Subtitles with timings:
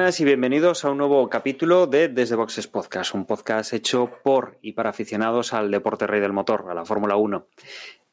[0.00, 4.56] buenas y bienvenidos a un nuevo capítulo de Desde Boxes Podcast, un podcast hecho por
[4.62, 7.46] y para aficionados al deporte rey del motor, a la Fórmula 1.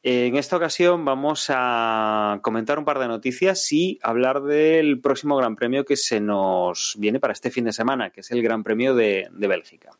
[0.02, 5.56] En esta ocasión vamos a comentar un par de noticias y hablar del próximo Gran
[5.56, 8.94] Premio que se nos viene para este fin de semana, que es el Gran Premio
[8.94, 9.92] de, de Bélgica.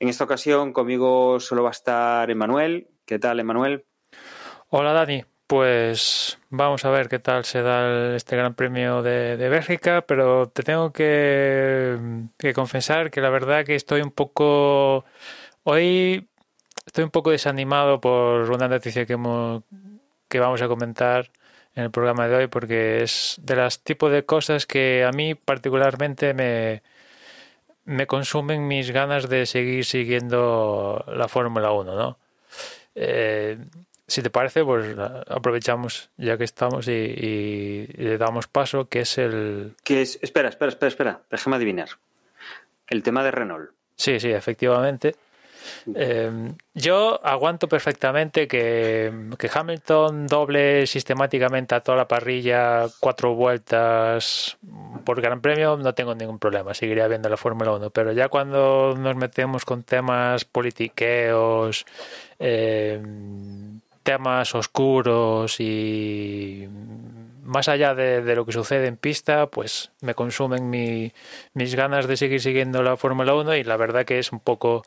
[0.00, 2.88] En esta ocasión conmigo solo va a estar Emanuel.
[3.04, 3.84] ¿Qué tal, Emanuel?
[4.70, 5.22] Hola, Dani.
[5.50, 10.62] Pues vamos a ver qué tal se da este Gran Premio de, Bélgica, pero te
[10.62, 11.98] tengo que,
[12.54, 15.04] confesar que la verdad que estoy un poco...
[15.64, 16.28] Hoy
[16.86, 21.32] estoy un poco desanimado por una noticia que vamos a comentar
[21.74, 25.34] en el programa de hoy, porque es de las tipos de cosas que a mí
[25.34, 26.84] particularmente me,
[27.84, 32.18] me consumen mis ganas de seguir siguiendo la Fórmula 1, ¿no?
[32.94, 33.58] Eh,
[34.10, 34.96] si te parece, pues
[35.28, 39.74] aprovechamos ya que estamos y, y, y, le damos paso, que es el...
[39.84, 41.90] Que es, espera, espera, espera, espera, déjame adivinar.
[42.88, 43.70] El tema de Renault.
[43.94, 45.14] Sí, sí, efectivamente.
[45.94, 54.56] Eh, yo aguanto perfectamente que, que, Hamilton doble sistemáticamente a toda la parrilla cuatro vueltas
[55.04, 58.96] por Gran Premio, no tengo ningún problema, seguiría viendo la Fórmula 1, pero ya cuando
[58.98, 61.84] nos metemos con temas politiqueos,
[62.38, 63.00] eh,
[64.10, 66.68] temas oscuros y
[67.44, 71.12] más allá de, lo que sucede en pista, pues me consumen mi,
[71.54, 74.82] mis ganas de seguir siguiendo la Fórmula 1 y la verdad que es un poco,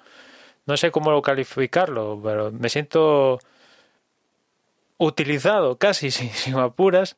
[0.66, 3.39] no sé cómo calificarlo, pero me siento
[4.97, 7.16] utilizado casi, sin, sin apuras,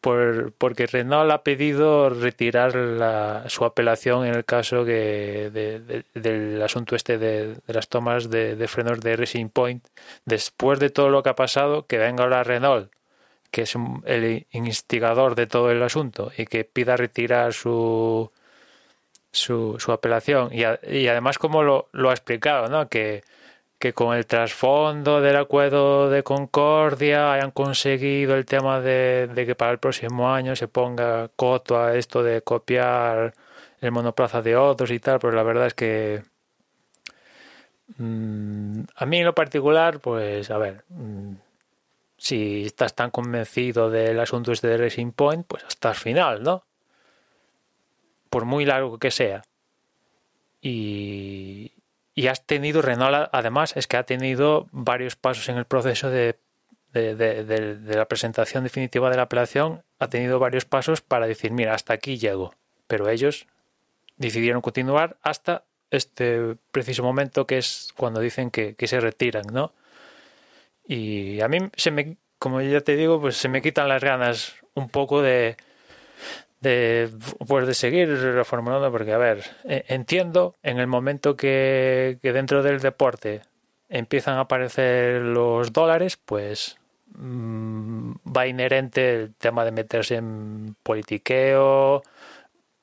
[0.00, 6.04] por, porque Renault ha pedido retirar la, su apelación en el caso que de, de,
[6.14, 9.86] del asunto este de, las tomas de, frenos de Racing Point.
[10.24, 12.92] Después de todo lo que ha pasado, que venga ahora Renault,
[13.50, 18.30] que es el instigador de todo el asunto, y que pida retirar su,
[19.32, 20.50] su, su apelación.
[20.52, 22.88] Y, a, y además, como lo, lo ha explicado, ¿no?
[22.88, 23.24] que
[23.78, 29.70] que con el trasfondo del acuerdo de Concordia hayan conseguido el tema de, que para
[29.72, 33.34] el próximo año se ponga coto a esto de copiar
[33.80, 36.22] el monoplaza de otros y tal, pero la verdad es que
[37.98, 41.34] mmm, a mí en lo particular, pues a ver, mmm,
[42.16, 46.64] si estás tan convencido del asunto este de Racing Point, pues hasta el final, ¿no?
[48.30, 49.44] Por muy largo que sea.
[50.60, 51.72] Y,
[52.18, 56.36] y has tenido, Renault además, es que ha tenido varios pasos en el proceso de,
[56.92, 61.92] de, la presentación definitiva de la apelación, ha tenido varios pasos para decir, mira, hasta
[61.92, 62.52] aquí llego.
[62.88, 63.46] Pero ellos
[64.16, 65.62] decidieron continuar hasta
[65.92, 69.72] este preciso momento que es cuando dicen que, que se retiran, ¿no?
[70.88, 74.56] Y a mí se me, como ya te digo, pues se me quitan las ganas
[74.74, 75.56] un poco de,
[76.60, 77.10] de
[77.46, 82.80] pues de seguir reformulando porque a ver entiendo en el momento que, que dentro del
[82.80, 83.42] deporte
[83.88, 86.76] empiezan a aparecer los dólares pues
[87.14, 92.02] mmm, va inherente el tema de meterse en politiqueo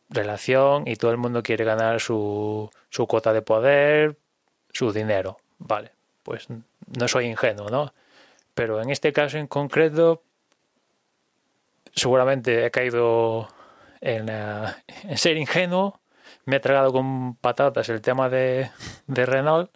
[0.10, 4.16] relación y todo el mundo quiere ganar su, su cuota de poder
[4.72, 5.92] su dinero vale
[6.24, 7.94] pues no soy ingenuo no
[8.54, 10.22] pero en este caso en concreto
[11.94, 13.50] seguramente he caído
[14.06, 14.68] en, uh,
[15.10, 16.00] en, ser ingenuo,
[16.46, 18.70] me he tragado con patatas el tema de,
[19.08, 19.72] de, Renault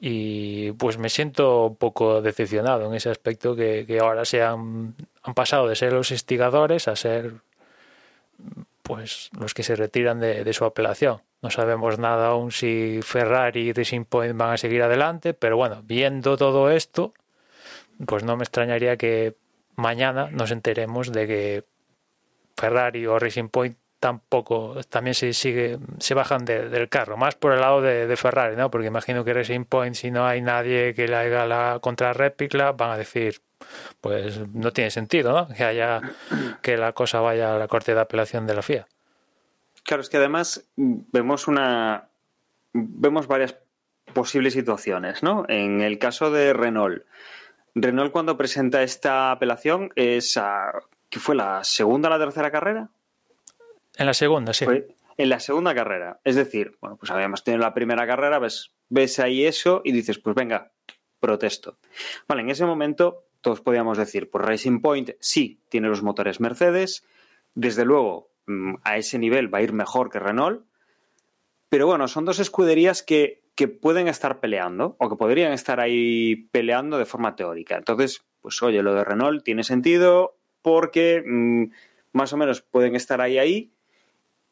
[0.00, 4.96] y pues me siento un poco decepcionado en ese aspecto que, que ahora se han,
[5.22, 7.34] han, pasado de ser los instigadores a ser
[8.82, 11.20] pues los que se retiran de, de, su apelación.
[11.40, 15.82] No sabemos nada aún si Ferrari y Racing Point van a seguir adelante, pero bueno,
[15.84, 17.12] viendo todo esto,
[18.04, 19.36] pues no me extrañaría que
[19.76, 21.64] mañana nos enteremos de que
[22.58, 27.52] Ferrari o Racing Point tampoco también se sigue se bajan de, del carro más por
[27.52, 30.94] el lado de, de, Ferrari no porque imagino que Racing Point si no hay nadie
[30.94, 33.40] que le haga la contrarréplica van a decir
[34.00, 36.00] pues no tiene sentido no que haya
[36.62, 38.86] que la cosa vaya a la corte de apelación de la FIA.
[39.84, 42.08] Claro es que además vemos una
[42.72, 43.56] vemos varias
[44.12, 47.04] posibles situaciones no en el caso de Renault.
[47.74, 50.72] Renault cuando presenta esta apelación es a
[51.08, 52.90] que fue la segunda o la tercera carrera.
[53.96, 54.64] En la segunda, sí.
[54.64, 54.88] Fue
[55.18, 56.20] en la segunda carrera.
[56.24, 60.18] Es decir, bueno, pues habíamos tenido la primera carrera, ves, ves ahí eso y dices,
[60.18, 60.72] pues venga,
[61.20, 61.76] protesto.
[62.26, 67.04] Vale, en ese momento todos podíamos decir, pues Racing Point sí tiene los motores Mercedes,
[67.54, 70.64] desde luego mm, a ese nivel va a ir mejor que Renault,
[71.68, 76.48] pero bueno, son dos escuderías que, que pueden estar peleando o que podrían estar ahí
[76.52, 77.76] peleando de forma teórica.
[77.76, 81.64] Entonces, pues oye, lo de Renault tiene sentido porque mm,
[82.12, 83.72] más o menos pueden estar ahí ahí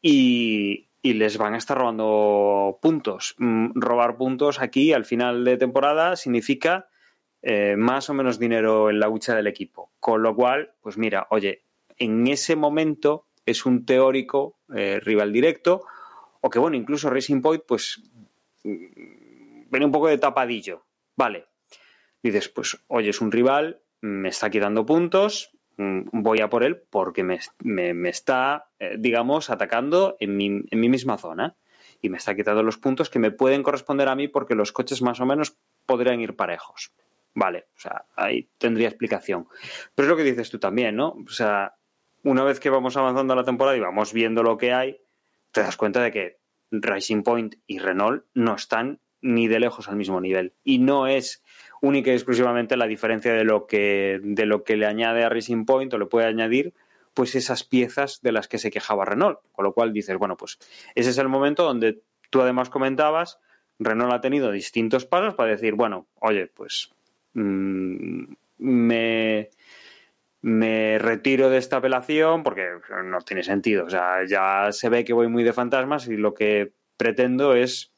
[0.01, 3.35] y, les van a estar robando puntos.
[3.37, 6.89] Mm, robar puntos aquí al final de temporada significa
[7.41, 9.91] eh, más o menos dinero en la hucha del equipo.
[10.01, 11.63] Con lo cual, pues mira, oye,
[11.97, 15.85] en ese momento es un teórico eh, rival directo
[16.41, 18.01] o que bueno, incluso Racing Point pues
[18.63, 20.83] mm, viene un poco de tapadillo.
[21.15, 21.45] Vale.
[22.21, 27.23] Dices, pues oye, es un rival, me está quitando puntos, voy a por él porque
[27.23, 31.55] me, está, eh, digamos, atacando en mi, en mi misma zona
[32.01, 35.01] y me está quitando los puntos que me pueden corresponder a mí porque los coches
[35.01, 36.91] más o menos podrían ir parejos.
[37.33, 39.47] Vale, o sea, ahí tendría explicación.
[39.93, 41.09] Pero es lo que dices tú también, ¿no?
[41.09, 41.75] O sea,
[42.23, 44.99] una vez que vamos avanzando la temporada y vamos viendo lo que hay,
[45.51, 46.39] te das cuenta de que
[46.71, 50.53] Racing Point y Renault no están ni de lejos al mismo nivel.
[50.63, 51.43] Y no es
[51.81, 55.65] única y exclusivamente la diferencia de lo que, de lo que le añade a Racing
[55.65, 56.73] Point o le puede añadir
[57.13, 59.39] pues esas piezas de las que se quejaba Renault.
[59.51, 60.57] Con lo cual dices, bueno, pues
[60.95, 63.39] ese es el momento donde tú además comentabas,
[63.79, 66.93] Renault ha tenido distintos pasos para decir, bueno, oye, pues
[67.33, 68.23] mmm,
[68.59, 69.49] me,
[70.41, 72.65] me retiro de esta apelación porque
[73.03, 73.85] no tiene sentido.
[73.85, 77.91] O sea, ya se ve que voy muy de fantasmas y lo que pretendo es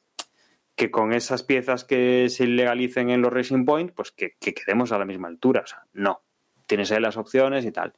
[0.79, 4.97] que con esas piezas que se ilegalicen en los Racing Point, pues que, quedemos a
[4.97, 5.63] la misma altura.
[5.65, 6.21] O sea, no.
[6.67, 7.91] Tienes ahí las opciones y tal.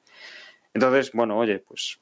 [0.73, 1.99] Entonces, bueno, oye, pues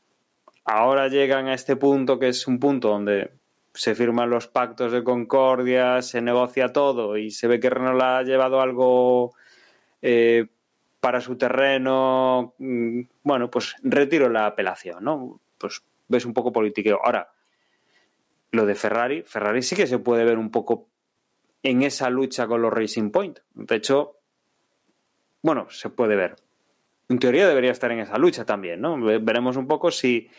[0.63, 3.29] ahora llegan a este punto que es un punto donde
[3.73, 8.23] se firman los pactos de concordia, se negocia todo y se ve que Renault ha
[8.23, 9.33] llevado algo
[10.01, 10.47] eh,
[11.01, 15.41] para su terreno, mm, bueno, pues retiro la apelación, ¿no?
[15.57, 17.01] Pues ves un poco politiqueo.
[17.03, 17.29] Ahora,
[18.51, 20.89] lo de Ferrari, Ferrari sí que se puede ver un poco
[21.63, 23.39] en esa lucha con los Racing Point.
[23.53, 24.17] De hecho,
[25.41, 26.35] bueno, se puede ver.
[27.09, 28.97] En teoría debería estar en esa lucha también, ¿no?
[28.99, 30.29] Veremos un poco si,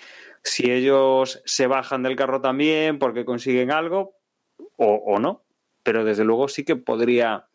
[0.42, 4.14] si ellos se bajan del carro también porque consiguen algo
[4.76, 5.42] o, no.
[5.82, 7.46] Pero desde luego sí que podría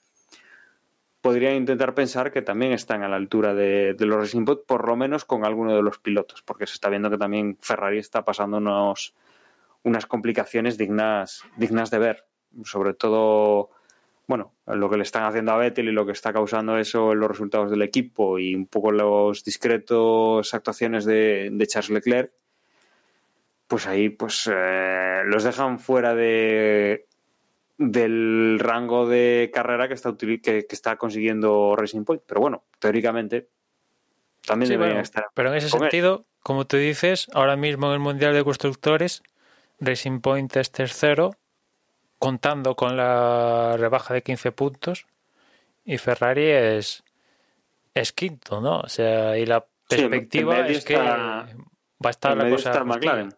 [1.22, 4.96] podría intentar pensar que también están a la altura de, los Racing Point, por lo
[4.96, 8.57] menos con alguno de los pilotos, porque se está viendo que también Ferrari está pasando
[8.57, 9.16] unos,
[9.86, 12.26] unas complicaciones dignas, dignas de ver.
[12.64, 13.70] Sobre todo,
[14.28, 17.20] bueno, lo que le están haciendo a Vettel y lo que está causando eso en
[17.20, 22.32] los resultados del equipo y un poco los discretos actuaciones de, Charles Leclerc,
[23.68, 27.06] pues ahí pues eh, los dejan fuera de
[27.78, 32.24] del rango de carrera que está, que, está consiguiendo Racing Point.
[32.26, 33.50] Pero bueno, teóricamente
[34.48, 35.26] también deberían estar.
[35.33, 39.24] Pero en ese sentido, como tú dices, ahora mismo en el Mundial de Constructores,
[39.80, 41.36] Racing Point es tercero,
[42.20, 45.06] contando con la rebaja de 15 puntos,
[45.84, 47.04] y Ferrari es,
[47.94, 48.80] es quinto, ¿no?
[48.80, 51.46] O sea, y la perspectiva es que va
[52.04, 53.30] a estar la cosa.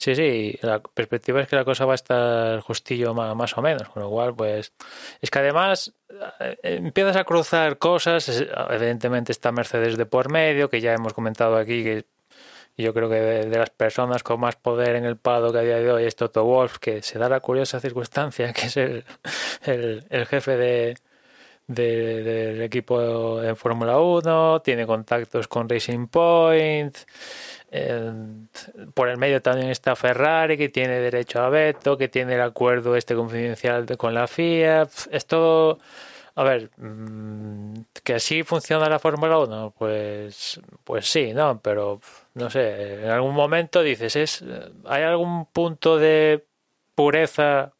[0.00, 3.86] Sí, sí, la perspectiva es que la cosa va a estar justillo más, o menos,
[3.90, 4.72] con lo cual, pues,
[5.20, 5.92] es que además
[6.40, 11.58] eh, empiezas a cruzar cosas, evidentemente está Mercedes de por medio, que ya hemos comentado
[11.58, 12.06] aquí, que
[12.76, 15.92] yo creo que de, las personas con más poder en el que a día de
[15.92, 19.04] hoy es Toto Wolf, que se da la curiosa circunstancia que es el,
[19.62, 20.96] el, jefe de,
[21.66, 26.96] del equipo en Fórmula 1, tiene contactos con Racing Point,
[28.94, 32.96] por el medio también está Ferrari, que tiene derecho a veto, que tiene el acuerdo
[32.96, 34.88] este confidencial con la FIA.
[35.10, 35.78] Es todo.
[36.34, 41.60] A ver, mm, que así funciona la Fórmula 1, pues, pues sí, ¿no?
[41.60, 42.00] Pero
[42.34, 44.44] no sé, en algún momento dices, ¿es,
[44.86, 46.46] ¿hay algún punto de
[46.94, 47.72] pureza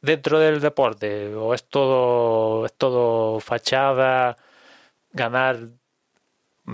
[0.00, 1.34] dentro del deporte?
[1.34, 4.36] ¿O es todo, es todo fachada,
[5.12, 5.68] ganar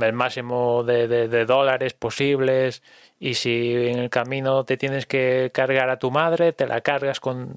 [0.01, 2.83] el máximo de, dólares posibles
[3.19, 7.21] y si en el camino te tienes que cargar a tu madre, te la cargas
[7.21, 7.57] con,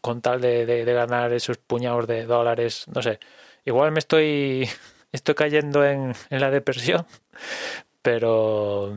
[0.00, 3.20] con tal de, ganar esos puñados de dólares, no sé.
[3.64, 4.68] Igual me estoy,
[5.12, 7.06] estoy cayendo en, en la depresión,
[8.02, 8.96] pero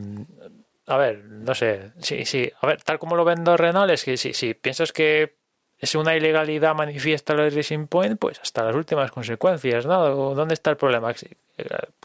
[0.88, 4.18] a ver, no sé, sí, sí, a ver, tal como lo vendo Renault es que
[4.18, 5.36] si, si piensas que
[5.82, 10.36] es una ilegalidad manifiesta lo de Racing Point, pues hasta las últimas consecuencias, ¿no?
[10.36, 11.14] ¿Dónde está el problema?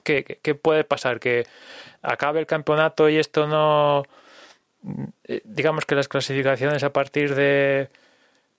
[0.02, 1.20] ¿Qué, puede pasar?
[1.20, 1.46] ¿Que
[2.00, 4.04] acabe el campeonato y esto no...
[5.44, 7.90] Digamos que las clasificaciones a partir de,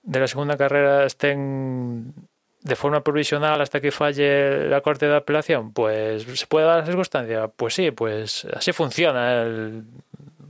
[0.04, 2.14] de la segunda carrera estén
[2.60, 6.86] de forma provisional hasta que falle la corte de apelación, pues se puede dar la
[6.86, 7.48] circunstancia.
[7.48, 9.84] Pues sí, pues así funciona el,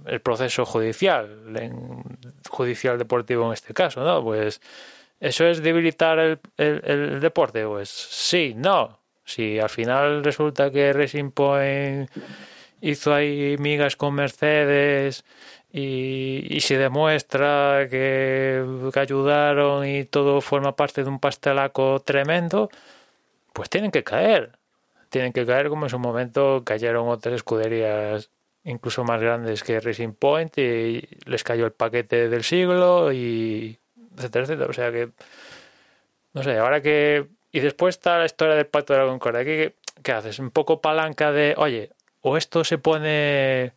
[0.09, 1.29] el proceso judicial,
[2.49, 4.23] judicial deportivo en este caso, ¿no?
[4.23, 4.61] Pues
[5.21, 9.01] eso es debilitar el, el, deporte, pues sí, no.
[9.25, 12.11] Si al final resulta que Racing Point
[12.81, 15.25] hizo ahí migas con Mercedes
[15.79, 22.71] y, y se demuestra que, que, ayudaron y todo forma parte de un pastelaco tremendo,
[23.53, 24.59] pues tienen que caer.
[25.11, 28.31] Tienen que caer como en su momento cayeron otras escuderías
[28.65, 33.79] incluso más grandes que Racing Point y les cayó el paquete del siglo y
[34.17, 34.71] etcétera, etcétera.
[34.71, 35.11] O sea que,
[36.35, 37.27] no sé, ahora que...
[37.51, 39.45] Y después está la historia del Pacto de la Concordia.
[39.45, 40.39] ¿Qué, qué haces?
[40.39, 43.73] Un poco palanca de, oye, o esto se pone...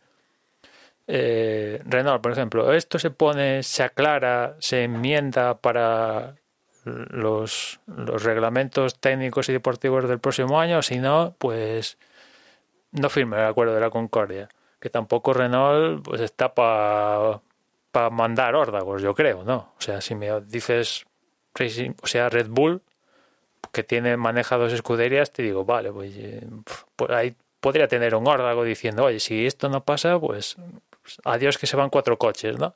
[1.06, 6.36] Eh, Renault, por ejemplo, esto se pone, se aclara, se enmienda para
[6.84, 11.98] los, reglamentos técnicos y deportivos del próximo año, si no, pues
[12.92, 14.48] no firme el acuerdo de la Concordia
[14.82, 17.40] que tampoco Renault pues está para
[17.92, 19.72] pa mandar órdagos, yo creo, ¿no?
[19.78, 21.06] O sea, si me dices
[22.02, 22.82] o sea, Red Bull,
[23.70, 26.46] que tiene maneja dos escuderías, te digo, vale, pues, eh,
[26.96, 30.56] pues ahí podría tener un órdago diciendo, oye, si esto no pasa, pues
[31.24, 32.74] adiós que se van cuatro coches, ¿no?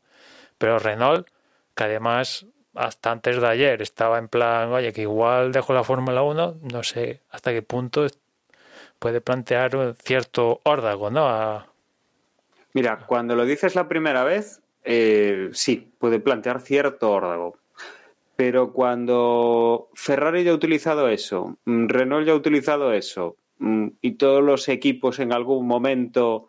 [0.59, 1.28] Pero Renault,
[1.75, 6.23] que además hasta antes de ayer estaba en plan, oye, que igual dejo la Fórmula
[6.23, 8.06] 1, no sé hasta qué punto
[8.99, 11.66] puede plantear un cierto órdago, ¿no?
[12.75, 17.59] Mira, cuando lo dices la primera vez, eh, sí, puede plantear cierto órdago.
[18.37, 24.12] Pero cuando Ferrari ya ha utilizado eso, mm, Renault ya ha utilizado eso, mm, y
[24.12, 26.49] todos los equipos en algún momento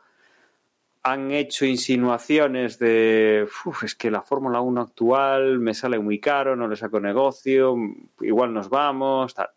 [1.11, 3.47] han hecho insinuaciones de
[3.83, 7.75] es que la Fórmula 1 actual me sale muy caro, no le saco negocio,
[8.21, 9.49] igual nos vamos, tal.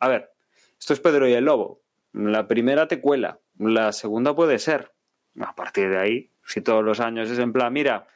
[0.00, 0.32] A ver,
[0.78, 1.80] esto es Pedro y el Lobo.
[2.12, 4.92] La primera te cuela, la segunda puede ser.
[5.40, 8.06] A partir de ahí, si todos los años es en plan, mira,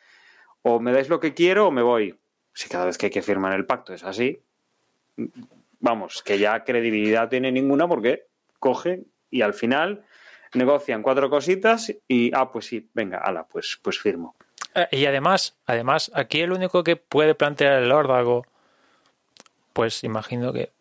[0.62, 2.18] o me dais lo que quiero o me voy.
[2.52, 4.40] Si cada vez que hay que firmar el pacto es así,
[5.80, 8.26] vamos, que ya credibilidad tiene ninguna porque
[8.58, 10.04] cogen y al final
[10.55, 14.37] negocian cuatro cositas y, ah, pues sí, venga, ala, pues, pues firmo.
[14.75, 18.47] Eh, y además, además, aquí el único que puede plantear el órdago,
[19.73, 20.73] pues imagino que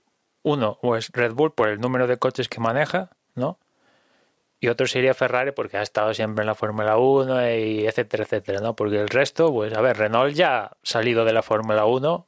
[0.44, 3.60] uno o es Red Bull por el número de coches que maneja, ¿no?
[4.60, 8.60] y otro sería Ferrari porque ha estado siempre en la Fórmula 1 y etcétera, etcétera,
[8.60, 8.76] ¿no?
[8.76, 12.28] Porque el resto, pues a ver, Renault ya ha salido de la Fórmula 1,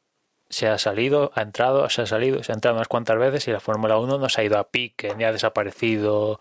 [0.50, 3.52] se ha salido, ha entrado, se ha salido, se ha entrado unas cuantas veces y
[3.52, 6.40] la Fórmula 1 no se ha ido a pique, ni ha desaparecido,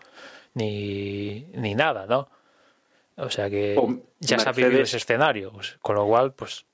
[0.59, 2.29] ni, ni nada, ¿no?
[3.15, 3.77] O sea que
[4.19, 6.65] ya se ha vivido ese escenario, pues, con lo cual, pues...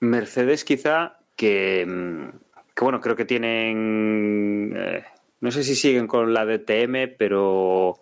[0.00, 2.28] Mercedes quizá que, mm,
[2.74, 4.74] que bueno, creo que tienen...
[4.76, 5.04] Eh,
[5.40, 8.00] no sé si siguen con la DTM, pero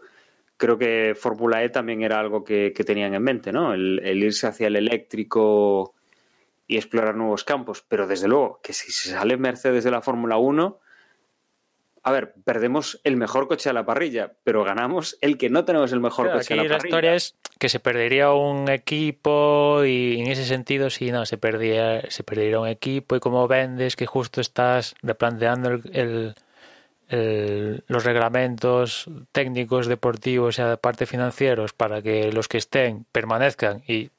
[0.56, 3.72] creo que Fórmula E también era algo que, tenían en mente, ¿no?
[3.72, 5.94] El, irse hacia el eléctrico
[6.66, 7.82] y explorar nuevos campos.
[7.88, 10.78] Pero desde luego que si se sale Mercedes de la Fórmula 1,
[12.02, 15.92] a ver, perdemos el mejor coche a la parrilla, pero ganamos el que no tenemos
[15.92, 16.78] el mejor coche a la, parrilla.
[16.78, 21.36] La historia es que se perdería un equipo y en ese sentido sí, no, se
[21.36, 26.34] perdía, se perdería un equipo y como vendes que justo estás replanteando el
[27.10, 34.10] los reglamentos técnicos, deportivos y aparte financieros para que los que estén permanezcan y,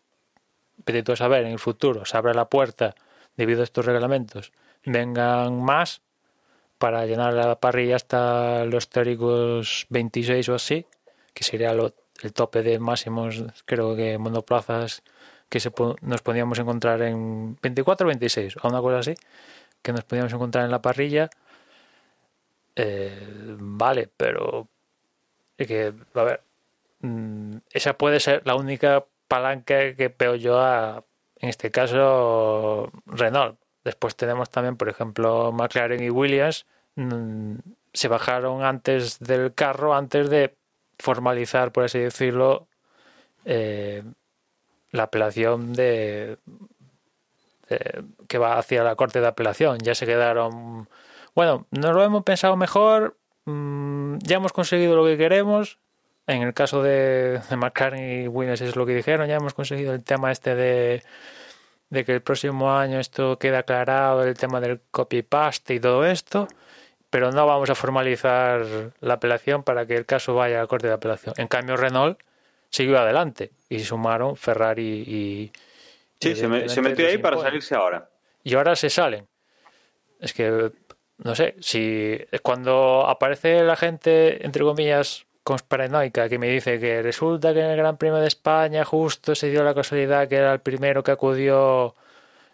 [0.86, 2.96] a saber, en el futuro se abra la puerta
[3.38, 4.52] debido a estos reglamentos,
[4.84, 6.02] vengan más
[6.82, 10.88] para llenar la parrilla hasta los teóricos 26 o así,
[11.36, 15.04] que sería el tope de máximos, creo que monoplazas
[15.48, 15.72] que se,
[16.02, 19.14] nos podíamos encontrar en 24 o 26, o una cosa así,
[19.84, 21.30] que nos podíamos encontrar en la parrilla
[22.76, 24.68] eh, vale, pero
[25.58, 26.42] que, a ver,
[27.02, 31.06] mm, esa puede ser la única palanca que veo yo a,
[31.38, 33.61] en este caso, Renault.
[33.84, 37.56] Después tenemos también, por ejemplo, McLaren y Williams mm,
[37.94, 40.56] se bajaron antes del carro, antes de
[41.00, 42.68] formalizar, por así decirlo,
[43.46, 44.04] eh,
[44.92, 46.38] la apelación de,
[48.28, 49.80] que va hacia la corte de apelación.
[49.80, 50.88] Ya se quedaron
[51.34, 55.80] bueno, nos lo hemos pensado mejor, mm, ya hemos conseguido lo que queremos.
[56.28, 60.04] En el caso de, McCartney y Williams es lo que dijeron, ya hemos conseguido el
[60.04, 61.04] tema este de,
[61.92, 66.48] de que el próximo año esto queda aclarado, el tema del copy-paste y todo esto,
[67.10, 68.66] pero no vamos a formalizar
[69.02, 71.36] la apelación para que el caso vaya a la corte de apelación.
[71.38, 72.18] En cambio, Renault
[72.70, 75.52] siguió adelante y sumaron Ferrari y...
[76.20, 78.10] Sí, se, se metió ahí para salirse ahora.
[78.44, 79.28] Y ahora se salen.
[80.20, 80.72] Es que
[81.18, 87.54] no sé, si cuando aparece la gente, entre comillas, conspiranoica que me dice que resulta
[87.54, 90.60] que en el Gran Premio de España justo se dio la casualidad que era el
[90.62, 91.96] primero que acudió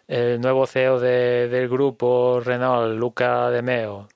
[0.08, 4.08] el nuevo CEO de, del grupo Renault, Luca De Meo,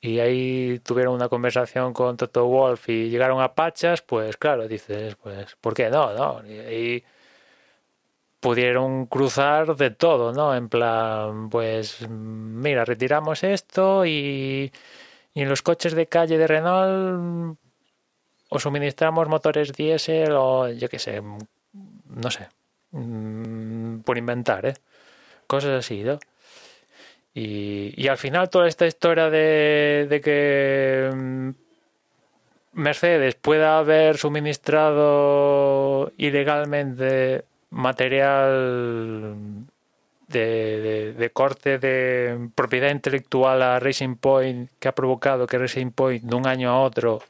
[0.00, 5.16] y ahí tuvieron una conversación con Toto Wolf y llegaron a Pachas, pues claro, dices,
[5.16, 6.12] pues, ¿por qué no?
[6.14, 6.46] no?
[6.46, 7.04] Y ahí
[8.40, 10.54] pudieron cruzar de todo, ¿no?
[10.54, 14.72] En plan, pues, mira, retiramos esto y,
[15.34, 17.58] y en los coches de calle de Renault
[18.48, 22.48] o suministramos motores diésel o yo qué sé, no sé,
[22.92, 24.74] mm, por inventar, ¿eh?
[25.46, 26.18] Cosas así, ¿no?
[27.34, 31.50] Y, y al final toda esta historia de, de que mm,
[32.72, 39.66] Mercedes pueda haber suministrado ilegalmente material
[40.28, 46.24] de, de, corte de propiedad intelectual a Racing Point que ha provocado que Racing Point
[46.24, 47.22] de un año a otro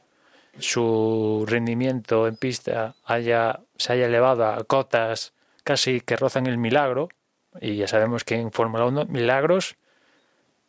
[0.59, 7.09] su rendimiento en pista haya, se haya elevado a cotas casi que rozan el milagro,
[7.59, 9.75] y ya sabemos que en Fórmula 1 milagros,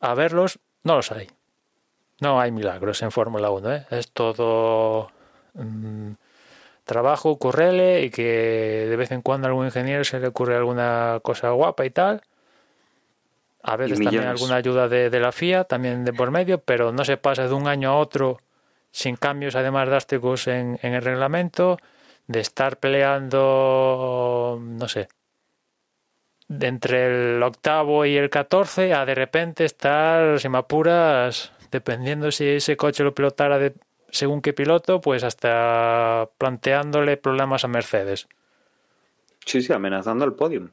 [0.01, 1.29] a verlos, no los hay.
[2.21, 3.87] No hay milagros en Fórmula 1, ¿eh?
[3.91, 5.11] es todo
[5.55, 6.13] mmm,
[6.85, 11.21] trabajo, currele y que de vez en cuando a algún ingeniero se le ocurre alguna
[11.23, 12.23] cosa guapa y tal.
[13.63, 17.05] A veces también alguna ayuda de, de la FIA, también de por medio, pero no
[17.05, 18.39] se pasa de un año a otro
[18.93, 21.79] sin cambios además drásticos en, en el reglamento,
[22.26, 25.09] de estar peleando, no sé,
[26.49, 32.31] de entre el octavo y el catorce a de repente estar, si me apuras, dependiendo
[32.33, 33.75] si ese coche lo pilotara de
[34.11, 38.29] según qué piloto, pues hasta planteándole problemas a Mercedes.
[39.45, 40.71] Sí, sí, amenazando el podium.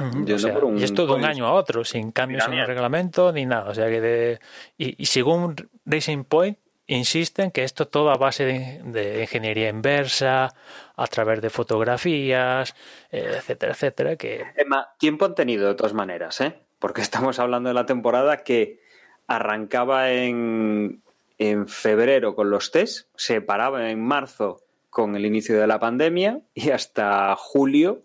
[0.00, 3.46] O sea, y esto de un año a otro, sin cambios en el reglamento ni
[3.46, 3.70] nada.
[3.70, 4.40] O sea que de,
[4.76, 10.54] y, y según Racing Point, insisten que esto todo a base de, de, ingeniería inversa,
[10.96, 12.74] a través de fotografías,
[13.12, 14.16] eh, etcétera, etcétera.
[14.16, 14.44] Que...
[14.56, 16.58] Emma, tiempo han tenido de todas maneras, ¿eh?
[16.78, 18.80] porque estamos hablando de la temporada que
[19.26, 21.02] arrancaba en,
[21.38, 26.40] en febrero con los test, se paraba en marzo con el inicio de la pandemia
[26.54, 28.02] y hasta julio.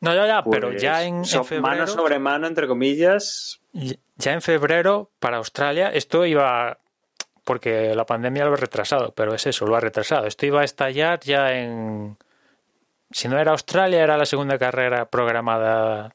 [0.00, 1.62] No, ya, ya, pues, pero ya en, en febrero.
[1.62, 3.60] Mano sobre mano, entre comillas.
[3.72, 6.78] Ya en febrero, para Australia, esto iba
[7.48, 10.26] porque la pandemia lo ha retrasado, pero es eso, lo ha retrasado.
[10.26, 12.18] Esto iba a estallar ya en...
[13.10, 16.14] Si no era Australia, era la segunda carrera programada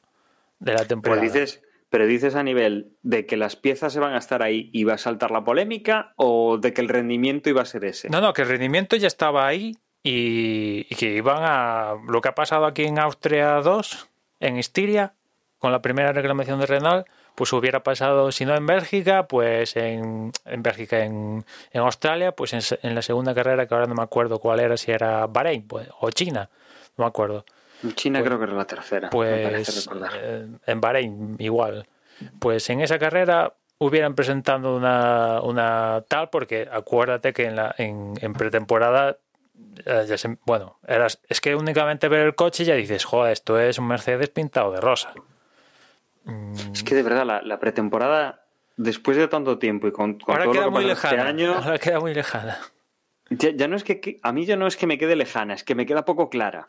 [0.60, 1.20] de la temporada.
[1.20, 4.70] Pero dices, pero dices a nivel de que las piezas se van a estar ahí
[4.72, 8.10] y va a saltar la polémica o de que el rendimiento iba a ser ese.
[8.10, 11.94] No, no, que el rendimiento ya estaba ahí y, y que iban a...
[12.06, 15.14] Lo que ha pasado aquí en Austria 2, en Estiria,
[15.58, 20.32] con la primera reclamación de Renault, pues hubiera pasado, si no en Bélgica, pues en,
[20.44, 24.02] en Bélgica, en, en Australia, pues en, en, la segunda carrera, que ahora no me
[24.02, 26.48] acuerdo cuál era, si era Bahrein pues, o China,
[26.96, 27.44] no me acuerdo.
[27.94, 29.10] China pues, creo que era la tercera.
[29.10, 29.88] Pues
[30.22, 31.86] eh, en Bahrein igual.
[32.38, 38.14] Pues en esa carrera hubieran presentado una, una tal, porque acuérdate que en, la, en,
[38.20, 39.18] en pretemporada
[39.86, 43.86] eh, bueno, eras, es que únicamente ver el coche ya dices, joder, esto es un
[43.86, 45.12] Mercedes pintado de rosa.
[46.72, 50.44] Es que de verdad, la, la pretemporada, después de tanto tiempo y con, con ahora
[50.44, 51.30] todo queda lo que muy pasó lejana.
[51.30, 52.58] este año, Ahora queda muy lejana.
[53.30, 55.64] ya, ya, no es que a mí ya no es que me quede lejana, es
[55.64, 56.66] que me queda poco clara.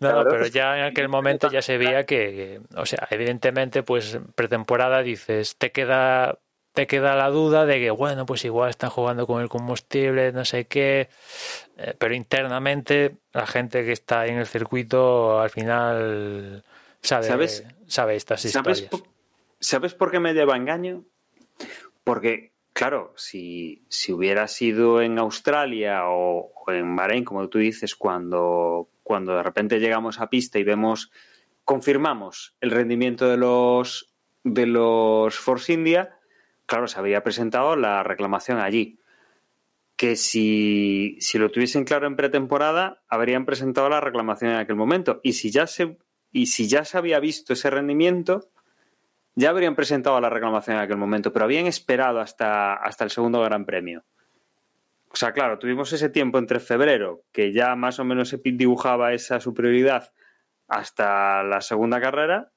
[0.00, 4.20] No, no, pero ya en aquel momento ya se veía que, o sea, evidentemente, pues
[4.36, 6.38] pretemporada dices, te queda
[6.72, 10.44] te queda la duda de que, bueno, pues igual están jugando con el combustible, no
[10.44, 11.08] sé qué,
[11.76, 16.62] eh, pero internamente la gente que está en el circuito al final
[17.02, 17.64] sabe, ¿Sabes?
[17.86, 18.82] sabe estas ¿Sabes historias.
[18.82, 19.02] por,
[19.60, 21.04] ¿Sabes por qué me lleva engaño?
[22.04, 27.94] Porque, claro, si, si hubiera sido en Australia o, o, en Bahrein, como tú dices,
[27.94, 31.10] cuando, cuando de repente llegamos a pista y vemos,
[31.64, 34.12] confirmamos el rendimiento de los,
[34.44, 36.18] de los Force India,
[36.66, 39.00] claro, se había presentado la reclamación allí.
[39.96, 45.20] Que si, si lo tuviesen claro en pretemporada, habrían presentado la reclamación en aquel momento.
[45.24, 45.98] Y si ya se
[46.32, 48.50] y si ya se había visto ese rendimiento,
[49.34, 53.40] ya habrían presentado la reclamación en aquel momento, pero habían esperado hasta, hasta el segundo
[53.42, 54.04] Gran Premio.
[55.10, 59.14] O sea, claro, tuvimos ese tiempo entre febrero, que ya más o menos se dibujaba
[59.14, 60.12] esa superioridad,
[60.66, 62.52] hasta la segunda carrera,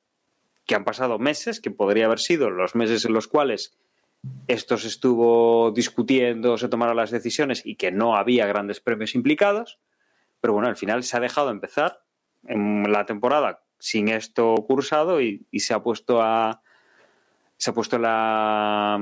[0.65, 3.77] que han pasado meses, que podría haber sido los meses en los cuales
[4.47, 9.79] esto se estuvo discutiendo, se tomaron las decisiones y que no había grandes premios implicados,
[10.39, 12.01] pero bueno, al final se ha dejado empezar
[12.47, 16.61] en la temporada sin esto cursado y, se ha puesto a
[17.57, 18.99] se ha puesto la,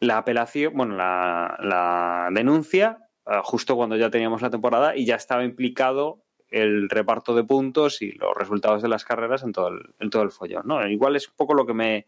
[0.00, 5.16] la apelación, bueno, la, la denuncia uh, justo cuando ya teníamos la temporada y ya
[5.16, 9.94] estaba implicado el reparto de puntos y los resultados de las carreras en todo el,
[9.98, 10.86] en todo el follón, ¿no?
[10.86, 12.06] Igual es un poco lo que me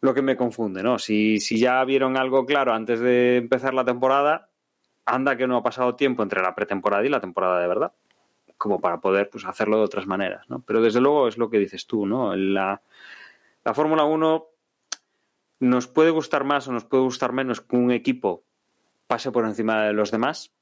[0.00, 0.98] lo que me confunde, ¿no?
[0.98, 4.50] Si, si ya vieron algo claro antes de empezar la temporada,
[5.06, 7.92] anda que no ha pasado tiempo entre la pretemporada y la temporada de verdad,
[8.64, 10.62] como para poder pues, hacerlo de otras maneras, ¿no?
[10.62, 12.34] Pero desde luego es lo que dices tú, ¿no?
[12.34, 12.80] La,
[13.62, 14.46] la Fórmula 1
[15.60, 18.42] nos puede gustar más o nos puede gustar menos que un equipo
[19.06, 20.54] pase por encima de los demás,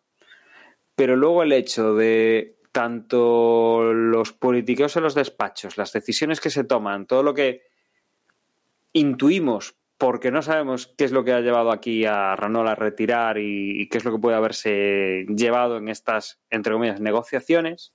[0.97, 6.65] pero luego el hecho de tanto los politiqueos en los despachos, las decisiones que se
[6.65, 7.63] toman, todo lo que
[8.93, 13.39] intuimos, porque no sabemos qué es lo que ha llevado aquí a Renault a retirar
[13.39, 17.95] y, qué es lo que puede haberse llevado en estas, entre comillas, negociaciones,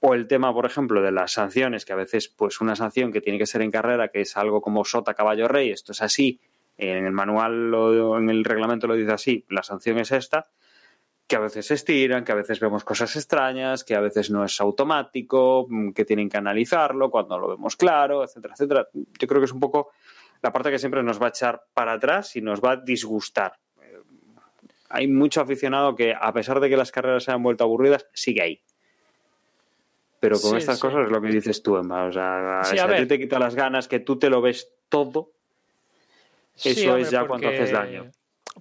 [0.00, 3.20] o el tema, por ejemplo, de las sanciones, que a veces, pues una sanción que
[3.20, 6.40] tiene que ser en carrera, que es algo como sota, caballo, rey, esto es así,
[6.78, 10.48] en el manual o en el reglamento lo dice así, la sanción es esta,
[11.26, 14.44] que a veces se estiran, que a veces vemos cosas extrañas, que a veces no
[14.44, 18.88] es automático, mm, que tienen que analizarlo cuando lo vemos claro, etcétera, etcétera.
[18.94, 19.90] Yo creo que es un poco
[20.42, 23.58] la parte que siempre nos va a echar para atrás y nos va a disgustar.
[24.90, 28.42] Hay mucho aficionado que, a pesar de que las carreras se han vuelto aburridas, sigue
[28.42, 28.62] ahí.
[30.20, 30.80] Pero con Sí, estas sí.
[30.82, 32.04] cosas es lo que dices tú, Emma.
[32.04, 34.40] O sea, Sí, si a a, ti te quita las ganas que tú te lo
[34.40, 35.30] ves todo,
[36.56, 38.10] Eso es ya cuando haces daño.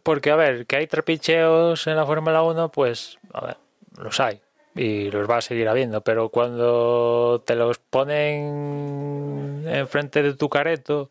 [0.04, 3.58] Porque, a ver, que hay trapicheos en la Fórmula 1, pues, a ver,
[3.98, 4.42] los hay.
[4.76, 6.02] Y los va a seguir habiendo.
[6.02, 11.10] Pero cuando te los ponen enfrente de tu careto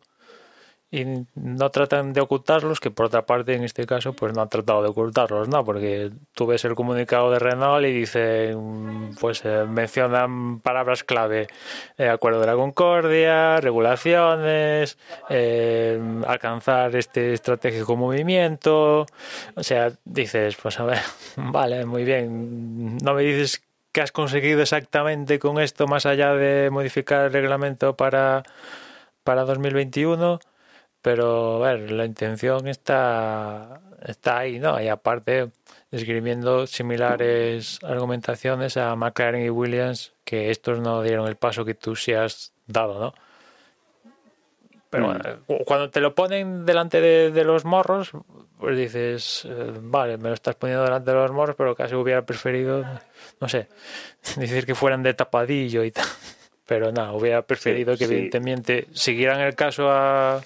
[0.89, 4.49] y no tratan de ocultarlos, que por otra parte, en este caso, pues no han
[4.49, 5.65] tratado de ocultarlos, ¿no?
[5.65, 11.47] Porque tú ves el comunicado de Renault y dicen, pues eh, mencionan palabras clave.
[11.97, 14.97] eh, acuerdo de la concordia, regulaciones,
[15.29, 19.05] eh, alcanzar este estratégico movimiento.
[19.55, 20.99] O sea, dices, pues a ver,
[21.35, 22.97] vale, muy bien.
[23.03, 27.97] No me dices qué has conseguido exactamente con esto más allá de modificar el reglamento
[27.97, 28.43] para,
[29.23, 30.39] para 2021.
[31.07, 34.81] Pero, a ver, la intención está, está ahí, ¿no?
[34.81, 35.51] Y aparte,
[35.89, 41.95] esgrimiendo similares argumentaciones a McLaren y Williams, que estos no dieron el paso que tú
[41.95, 43.13] sí has dado, ¿no?
[44.89, 45.07] Pero Mm.
[45.07, 48.11] bueno, cu- cuando te lo ponen delante de, de los morros,
[48.59, 52.25] pues dices, eh, vale, me lo estás poniendo delante de los morros, pero casi hubiera
[52.25, 52.85] preferido,
[53.39, 53.67] no sé,
[54.37, 56.05] decir que fueran de tapadillo y tal.
[56.67, 58.11] Pero nada, hubiera preferido Sí, que sí.
[58.13, 60.41] evidentemente siguieran el caso a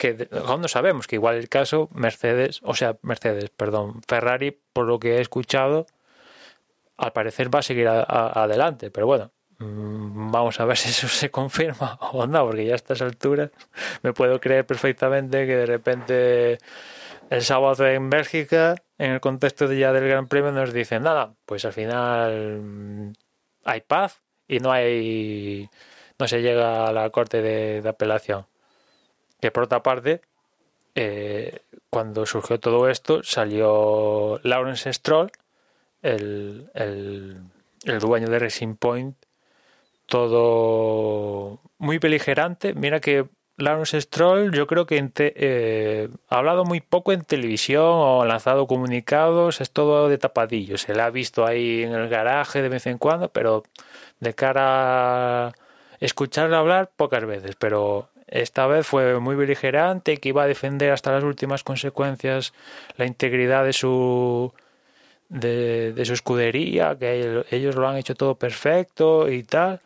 [0.00, 4.86] que aún no sabemos que igual el caso Mercedes, o sea, Mercedes, perdón, Ferrari, por
[4.86, 5.86] lo que he escuchado,
[6.96, 8.02] al parecer va a seguir a-
[8.42, 12.72] adelante, pero bueno, mm, vamos a ver si eso se confirma o no, porque ya
[12.72, 13.50] a estas alturas
[14.02, 16.58] me puedo creer perfectamente que de repente
[17.30, 21.34] el sábado en Bélgica, en el contexto de ya del Gran Premio, nos dicen nada,
[21.46, 23.12] pues al final mm,
[23.66, 25.68] hay paz y no hay
[26.18, 28.46] no se llega a la corte de apelación.
[29.40, 30.20] Que por otra parte,
[30.94, 35.30] eh, cuando surgió todo esto, salió Lawrence Stroll,
[36.02, 39.16] el, el, dueño de Racing Point,
[40.06, 42.74] todo muy beligerante.
[42.74, 43.26] Mira que
[43.56, 48.66] Lawrence Stroll, yo creo que te- eh, ha hablado muy poco en televisión o lanzado
[48.66, 50.78] comunicados, es todo de tapadillo.
[50.78, 53.62] Se le ha visto ahí en el garaje de vez en cuando, pero
[54.20, 55.52] de cara a
[56.00, 57.56] escucharle hablar pocas veces.
[57.56, 62.52] Pero esta vez fue muy beligerante, que iba a defender hasta las últimas consecuencias
[62.96, 64.52] la integridad de su
[65.28, 69.80] de, de su escudería, que el- ellos lo han hecho todo perfecto y tal.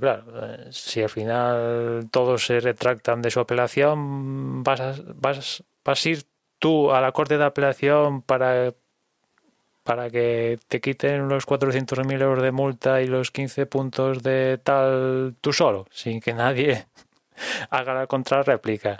[0.00, 6.06] Claro, eh, si al final todos se retractan de su apelación, vas a, vas, vas
[6.06, 6.24] a ir
[6.58, 8.74] tú a la corte de apelación para,
[9.84, 15.34] para que te quiten los 400.000 euros de multa y los 15 puntos de tal
[15.40, 16.86] tú solo, sin que nadie
[17.70, 18.98] haga la contrarréplica.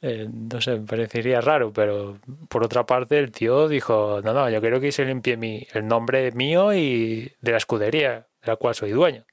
[0.00, 4.48] Eh, no sé, me parecería raro, pero por otra parte el tío dijo, no, no,
[4.48, 8.56] yo quiero que se limpie mi, el nombre mío y de la escudería de la
[8.56, 9.24] cual soy dueño.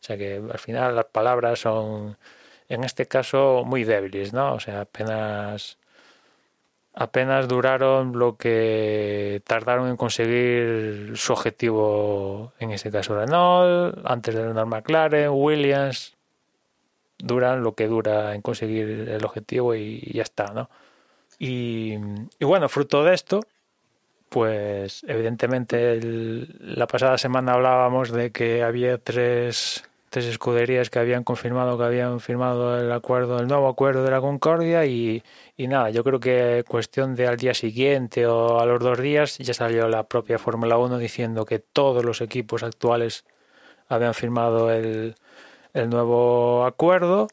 [0.00, 2.16] O sea que al final las palabras son,
[2.68, 4.54] en este caso, muy débiles, ¿no?
[4.54, 5.78] O sea, apenas
[6.96, 14.42] apenas duraron lo que tardaron en conseguir su objetivo, en este caso Renault, antes de
[14.46, 16.15] Renault McLaren, Williams,
[17.18, 20.70] duran lo que dura en conseguir el objetivo y, ya está, ¿no?
[21.38, 21.94] Y,
[22.38, 23.40] y bueno, fruto de esto,
[24.28, 31.24] pues evidentemente el- la pasada semana hablábamos de que había tres tres escuderías que habían
[31.24, 35.22] confirmado que habían firmado el acuerdo, el nuevo acuerdo de la Concordia y,
[35.56, 39.36] y nada, yo creo que cuestión de al día siguiente o a los dos días
[39.38, 43.24] ya salió la propia Fórmula 1 diciendo que todos los equipos actuales
[43.88, 45.16] habían firmado el,
[45.76, 47.28] el nuevo acuerdo,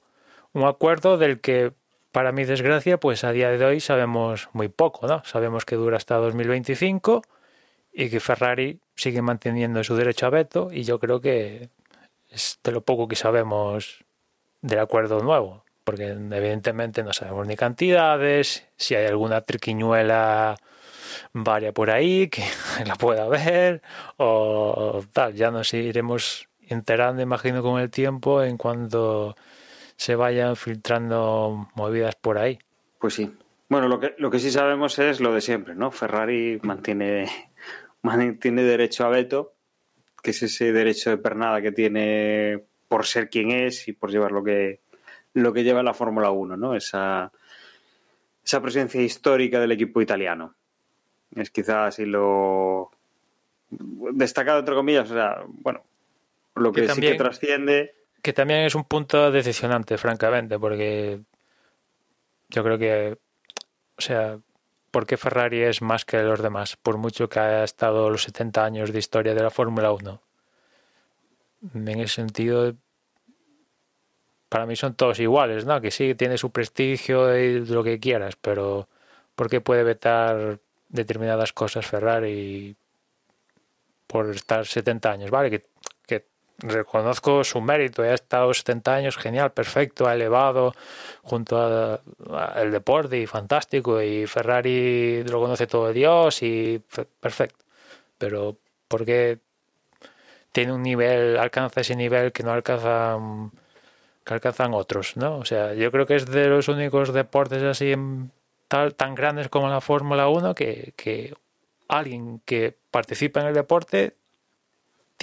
[0.52, 1.72] un acuerdo del que
[2.12, 5.24] para mi desgracia, pues a día de hoy sabemos muy poco, ¿no?
[5.24, 7.24] Sabemos que dura hasta 2025
[7.94, 11.70] y que Ferrari sigue manteniendo su derecho a veto y yo creo que
[12.30, 14.04] es de lo poco que sabemos
[14.62, 20.58] del acuerdo nuevo, porque evidentemente no sabemos ni cantidades, si hay alguna triquiñuela
[21.32, 22.44] varia por ahí que
[22.86, 23.82] la pueda ver
[24.18, 29.36] o tal, ya nos iremos enterando, imagino, con el tiempo en cuanto
[29.96, 32.60] se vayan filtrando movidas por ahí.
[33.00, 33.34] Pues sí.
[33.70, 35.92] Bueno, lo que, lo que sí sabemos es lo de siempre, ¿no?
[35.92, 37.28] Ferrari mantiene,
[38.02, 39.54] mantiene derecho a veto,
[40.22, 44.32] que es ese derecho de pernada que tiene por ser quien es y por llevar
[44.32, 44.82] lo que,
[45.34, 46.76] lo que lleva la Fórmula 1, ¿no?
[46.76, 47.32] Esa,
[48.44, 50.56] esa presencia histórica del equipo italiano.
[51.36, 52.92] Es quizás así lo
[53.70, 55.82] destacado, entre comillas, o sea, bueno,
[56.56, 61.20] lo que, sí que trasciende que también es un punto decepcionante, francamente, porque
[62.48, 63.18] yo creo que,
[63.98, 64.40] o sea,
[64.92, 66.78] ¿por qué Ferrari es más que los demás?
[66.78, 70.22] Por mucho que haya estado los 70 años de historia de la Fórmula 1.
[71.74, 72.74] En ese sentido,
[74.48, 75.82] para mí son todos iguales, ¿no?
[75.82, 78.88] Que sí, tiene su prestigio y lo que quieras, pero
[79.36, 82.78] ¿por qué puede vetar determinadas cosas Ferrari
[84.08, 85.30] por estar 70 años?
[85.30, 85.73] Vale, que
[86.64, 90.74] reconozco su mérito, ha estado 70 años, genial, perfecto, ha elevado
[91.22, 91.58] junto
[92.32, 96.82] al deporte y fantástico, y Ferrari lo conoce todo Dios y
[97.20, 97.64] perfecto.
[98.18, 99.40] Pero ¿por qué
[100.52, 103.52] tiene un nivel, alcanza ese nivel que no alcanzan,
[104.24, 105.38] que alcanzan otros, ¿no?
[105.40, 107.94] O sea, yo creo que es de los únicos deportes así
[108.68, 111.34] tal, tan grandes como la Fórmula 1 que, que
[111.88, 114.16] alguien que participa en el deporte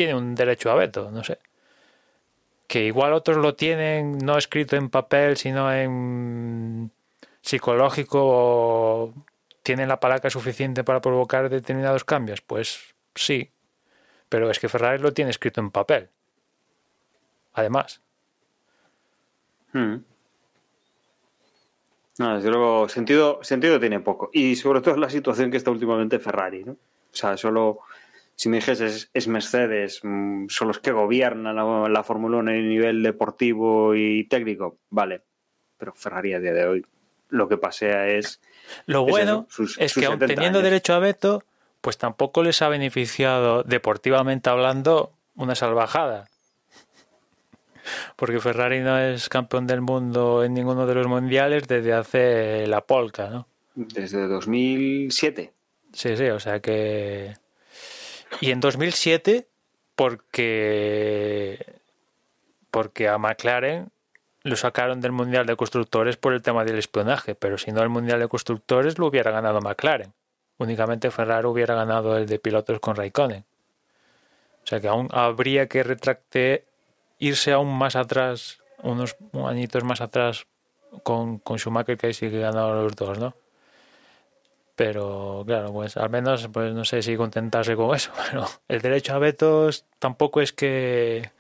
[0.01, 1.39] tiene un derecho a veto, no sé.
[2.67, 6.91] Que igual otros lo tienen no escrito en papel, sino en
[7.43, 9.13] psicológico
[9.63, 12.41] tienen la palanca suficiente para provocar determinados cambios.
[12.41, 13.51] Pues sí,
[14.31, 16.09] pero es que Ferrari lo tiene escrito en papel.
[17.53, 18.01] Además.
[19.75, 19.97] Hmm.
[22.17, 24.31] No, desde luego, sentido, sentido tiene poco.
[24.33, 26.73] Y sobre todo la situación que está últimamente Ferrari, ¿no?
[26.73, 26.77] O
[27.15, 27.81] sea, solo
[28.41, 31.55] si me dijese es, Mercedes, mm, son los que gobiernan
[31.93, 35.21] la, Fórmula 1 a nivel deportivo y técnico, vale.
[35.77, 36.87] Pero Ferrari a día de hoy
[37.29, 38.41] lo que pasea es.
[38.87, 41.45] Lo bueno es, que, aun teniendo derecho a veto,
[41.83, 46.31] pues tampoco les ha beneficiado deportivamente hablando una salvajada.
[48.17, 52.81] Porque Ferrari no es campeón del mundo en ninguno de los mundiales desde hace la
[52.81, 53.47] polca, ¿no?
[53.75, 55.53] Desde 2007.
[55.93, 57.35] Sí, sí, o sea que
[58.41, 59.47] y en 2007,
[59.97, 61.67] porque,
[62.71, 63.91] porque a McLaren
[64.43, 67.89] lo sacaron del Mundial de Constructores por el tema del espionaje, pero si no el
[67.89, 70.13] Mundial de Constructores lo hubiera ganado McLaren.
[70.59, 73.45] Únicamente Ferrari hubiera ganado el de pilotos con Raikkonen.
[74.63, 76.65] O sea que aún habría que retracte,
[77.19, 80.47] irse aún más atrás, unos añitos más atrás
[81.03, 83.35] con, con Schumacher que sí que ganaron los dos, ¿no?
[84.81, 89.13] Pero claro, pues al menos pues no sé si contentarse con eso, pero el derecho
[89.13, 91.33] a vetos tampoco es que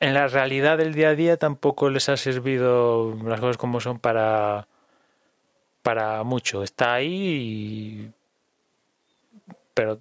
[0.00, 3.98] en la realidad del día a día tampoco les ha servido las cosas como son
[3.98, 4.68] para
[5.82, 6.62] para mucho.
[6.62, 8.10] Está ahí
[9.74, 10.00] pero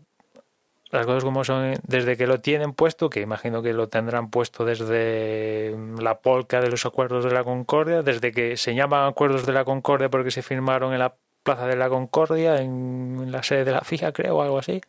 [0.92, 4.64] las cosas como son desde que lo tienen puesto, que imagino que lo tendrán puesto
[4.64, 9.52] desde la polca de los acuerdos de la Concordia, desde que se llaman acuerdos de
[9.52, 13.72] la Concordia porque se firmaron en la Plaza de la Concordia, en la sede de
[13.72, 14.82] la FIA, creo, o algo así.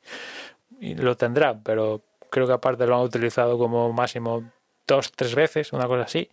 [0.80, 4.50] Y lo tendrá, pero creo que aparte lo han utilizado como máximo
[4.86, 6.30] dos, tres veces, una cosa así.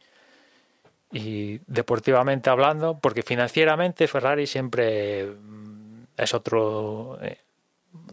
[1.12, 7.18] Y deportivamente hablando, porque financieramente Ferrari siempre mm, es otro.
[7.22, 7.38] Eh,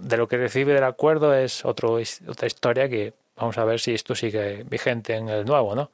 [0.01, 3.93] de lo que recibe del acuerdo es otro, otra historia que vamos a ver si
[3.93, 5.91] esto sigue vigente en el nuevo, ¿no?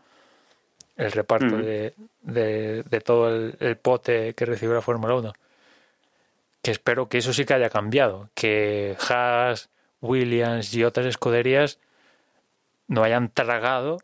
[0.97, 5.33] El reparto de, de, todo el, el, pote que recibe la Fórmula 1
[6.63, 9.69] que espero que eso sí que haya cambiado, que Haas,
[10.01, 11.79] Williams y otras escuderías
[12.89, 13.99] no hayan tragado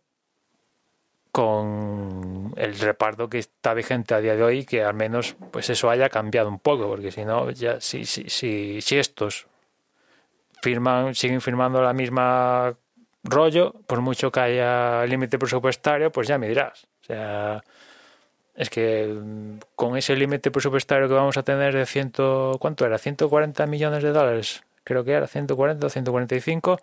[1.32, 5.90] con el reparto que está vigente a día de hoy, que al menos pues eso
[5.90, 9.46] haya cambiado un poco, porque si no, ya si, si, si, si estos
[10.62, 12.74] firman, siguen firmando la misma
[13.22, 16.88] rollo, por mucho que haya límite presupuestario, pues ya me dirás.
[17.02, 17.62] O sea,
[18.58, 22.98] es que mm, con ese límite presupuestario que vamos a tener de ciento, ¿cuánto era?
[22.98, 26.80] 140 millones de dólares, creo que era 140 o 145,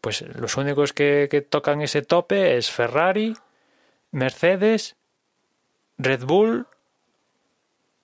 [0.00, 3.36] pues los únicos que, que tocan ese tope es Ferrari,
[4.10, 4.96] Mercedes,
[5.98, 6.66] Red Bull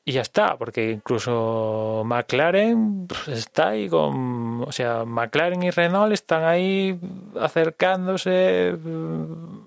[0.05, 6.13] y ya está, porque incluso McLaren pues, está ahí con, o sea, McLaren y Renault
[6.13, 7.01] están ahí
[7.41, 8.77] acercándose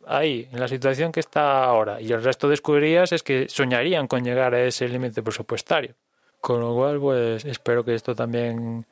[0.10, 2.02] ahí, en la situación que está ahora.
[2.02, 2.56] Y el resto de
[3.12, 5.94] es que soñarían con llegar a ese límite presupuestario.
[6.42, 8.86] Con lo cual, pues espero que esto también,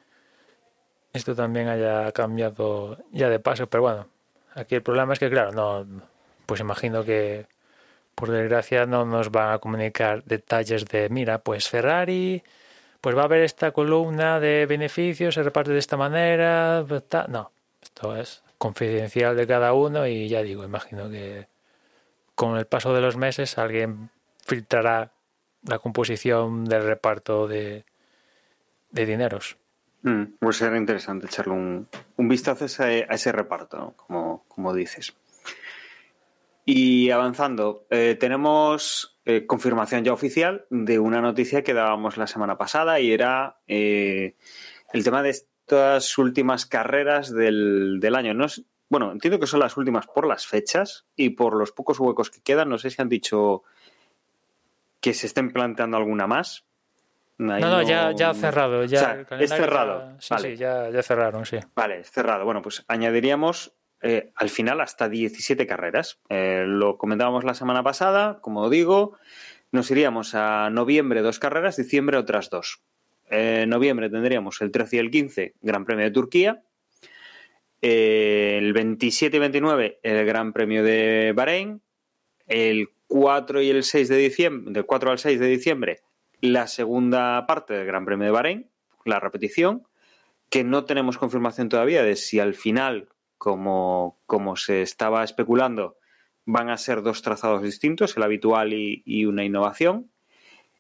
[1.14, 3.68] esto también haya cambiado ya de paso.
[3.68, 4.08] Pero bueno,
[4.54, 5.86] aquí el problema es que, claro, no,
[6.46, 7.48] pues imagino que
[8.16, 12.44] por desgracia no nos van a comunicar detalles de, mira, pues Ferrari,
[13.02, 17.52] pues va a haber esta columna de beneficios, se reparte de esta manera, pues no,
[17.82, 21.48] esto es confidencial de cada uno y ya digo, imagino que
[22.36, 24.10] con el paso de los meses alguien
[24.46, 25.12] filtrará
[25.64, 27.86] la composición del reparto de,
[28.92, 29.58] de dineros.
[30.04, 35.16] Mm, pues será interesante echarle un, un vistazo a ese, reparto, como, como dices.
[36.64, 42.58] Y avanzando, eh, tenemos eh, confirmación ya oficial de una noticia que dábamos la semana
[42.58, 44.36] pasada y era eh,
[44.94, 45.36] el tema de
[45.68, 48.34] estas últimas carreras del, del año.
[48.34, 52.00] No es, bueno, entiendo que son las últimas por las fechas y por los pocos
[52.00, 52.70] huecos que quedan.
[52.70, 53.64] No sé si han dicho
[55.02, 56.64] que se estén planteando alguna más.
[57.40, 58.86] Ahí no, no, ya, ya ha cerrado.
[58.86, 60.14] Ya o sea, es cerrado.
[60.14, 60.52] Ya, sí, vale.
[60.52, 61.58] sí, ya, ya cerraron, sí.
[61.76, 62.46] Vale, es cerrado.
[62.46, 66.22] Bueno, pues añadiríamos eh, al final hasta 17 carreras.
[66.30, 69.18] Eh, lo comentábamos la semana pasada, como digo,
[69.74, 72.82] nos iríamos a noviembre dos carreras, diciembre otras dos.
[73.30, 76.64] Eh, noviembre tendríamos el 13 y el 15 Gran Premio de Turquía,
[77.82, 81.82] eh, el 27 y 29 el Gran Premio de Bahrein,
[82.48, 86.02] el 4 y el 6 de diciembre, del 4 al 6 de diciembre
[86.42, 88.70] la segunda parte del Gran Premio de Bahrein,
[89.06, 89.88] la repetición,
[90.50, 95.98] que no tenemos confirmación todavía de si al final como, como se estaba especulando,
[96.46, 100.12] van a ser dos trazados distintos, el habitual y, y una innovación.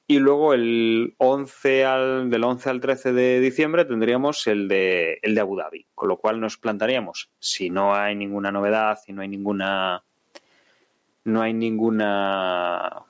[0.09, 5.35] Y luego el 11 al, del 11 al 13 de diciembre tendríamos el de, el
[5.35, 9.21] de Abu Dhabi, con lo cual nos plantaríamos, si no hay ninguna novedad, si no
[9.21, 10.03] hay ninguna
[11.25, 13.03] no hay ninguna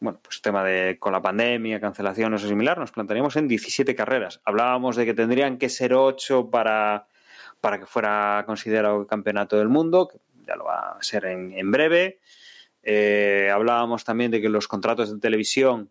[0.00, 4.40] bueno, pues tema de con la pandemia, cancelaciones o similar, nos plantaríamos en 17 carreras.
[4.46, 7.06] Hablábamos de que tendrían que ser 8 para
[7.60, 11.70] para que fuera considerado campeonato del mundo, que ya lo va a ser en, en
[11.70, 12.20] breve.
[12.82, 15.90] Eh, hablábamos también de que los contratos de televisión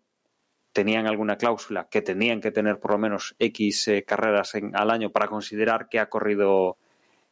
[0.72, 4.90] tenían alguna cláusula que tenían que tener por lo menos X eh, carreras en, al
[4.90, 6.78] año para considerar que ha corrido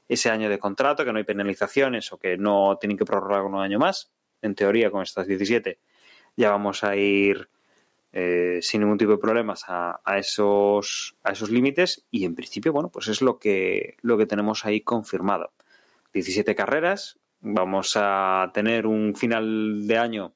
[0.09, 3.57] ese año de contrato, que no hay penalizaciones o que no tienen que prorrogar un
[3.57, 4.11] año más.
[4.43, 5.79] En teoría, con estas 17
[6.39, 7.49] ya vamos a ir
[8.13, 12.73] eh, sin ningún tipo de problemas a, a, esos, a esos límites y en principio,
[12.73, 15.53] bueno, pues es lo que, lo que tenemos ahí confirmado.
[16.15, 20.35] 17 carreras, vamos a tener un final de año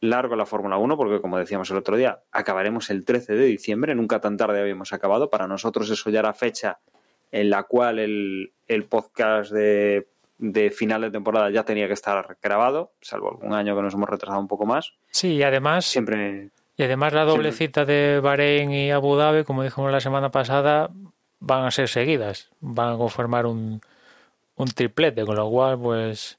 [0.00, 3.94] largo la Fórmula 1 porque como decíamos el otro día, acabaremos el 13 de diciembre,
[3.94, 6.78] nunca tan tarde habíamos acabado, para nosotros eso ya era fecha
[7.32, 12.38] en la cual el, el podcast de, de final de temporada ya tenía que estar
[12.42, 14.94] grabado, salvo algún año que nos hemos retrasado un poco más.
[15.10, 19.64] Sí, y además siempre y además la doble cita de Bahrein y Abu Dhabi, como
[19.64, 20.90] dijimos la semana pasada,
[21.40, 23.80] van a ser seguidas, van a conformar un,
[24.58, 26.36] un triplete, con lo cual pues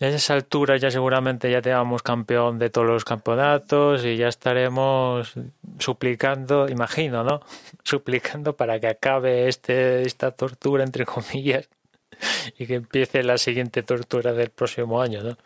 [0.00, 5.34] a esa altura ya seguramente ya tengamos campeón de todos los campeonatos y ya estaremos
[5.78, 7.40] suplicando, imagino, ¿no?
[7.84, 11.68] suplicando para que acabe este, esta tortura, entre comillas,
[12.58, 15.36] y que empiece la siguiente tortura del próximo año, ¿no?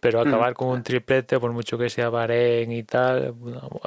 [0.00, 0.54] pero acabar mm.
[0.54, 3.34] con un triplete, por mucho que sea Bahrein y tal,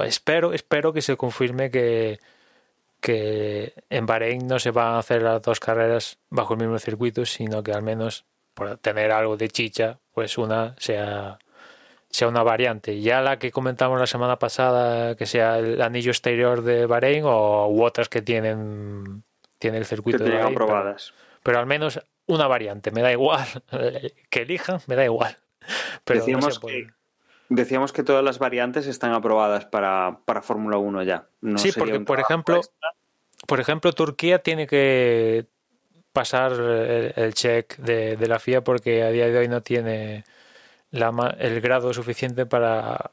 [0.04, 2.18] espero, espero que se confirme que,
[3.02, 7.26] que en Bahrein no se van a hacer las dos carreras bajo el mismo circuito,
[7.26, 8.24] sino que al menos
[8.54, 11.38] por tener algo de chicha, pues una sea
[12.08, 13.00] sea una variante.
[13.00, 17.66] Ya la que comentamos la semana pasada, que sea el anillo exterior de Bahrein o
[17.68, 19.24] u otras que tienen,
[19.58, 20.54] tienen el circuito que de Bahrein.
[20.54, 20.96] Pero,
[21.42, 23.46] pero al menos una variante, me da igual.
[24.30, 25.36] Que elijan, me da igual.
[26.04, 26.86] Pero decíamos, no que,
[27.54, 31.26] decíamos que todas las variantes están aprobadas para, para Fórmula 1 ya.
[31.40, 32.90] No sí, porque por ejemplo, extra.
[33.46, 35.46] por ejemplo, Turquía tiene que
[36.12, 40.24] pasar el, el check de, de, la FIA porque a día de hoy no tiene
[40.90, 43.12] la, el grado suficiente para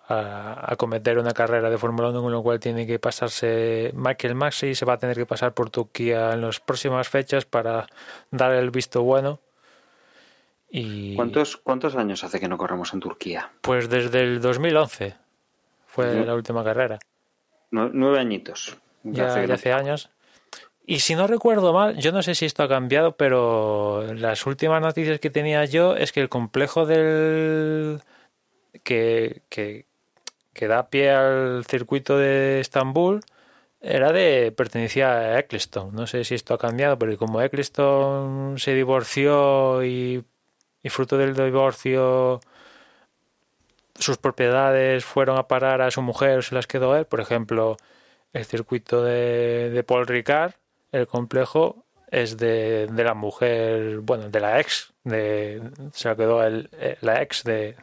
[0.61, 4.85] acometer una carrera de Fórmula 1, con lo cual tiene que pasarse Michael Maxi se
[4.85, 7.87] va a tener que pasar por Turquía en las próximas fechas para
[8.31, 9.39] dar el visto bueno
[10.69, 13.51] Y ¿Cuántos, ¿Cuántos años hace que no corremos en Turquía?
[13.61, 15.15] Pues desde el 2011
[15.87, 16.99] fue la última carrera.
[17.71, 18.77] Nue- nueve añitos.
[19.03, 20.09] Ya, Hace ya hace años.
[20.85, 24.81] Y si no recuerdo mal, yo no sé si esto ha cambiado, pero las últimas
[24.81, 28.01] noticias que tenía yo es que el complejo del
[28.83, 29.85] que, que,
[30.53, 33.21] que da pie al circuito de Estambul
[33.81, 35.93] era de pertenecía a Eccleston.
[35.93, 40.23] No sé si esto ha cambiado, pero como Eccleston se divorció y,
[40.83, 42.39] y fruto del divorcio
[43.95, 47.77] sus propiedades fueron a parar a su mujer o se las quedó él, por ejemplo,
[48.33, 50.53] el circuito de, de Paul Ricard,
[50.91, 55.61] el complejo es de, de la mujer, bueno, de la ex, de,
[55.93, 57.75] se la quedó el- eh, la ex de,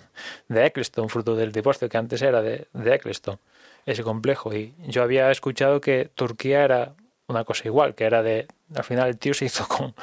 [0.48, 3.38] de Eccleston, fruto del divorcio que antes era de, de Eccleston,
[3.86, 4.52] ese complejo.
[4.54, 6.94] Y yo había escuchado que Turquía era
[7.28, 9.94] una cosa igual, que era de, al final el tío se hizo con,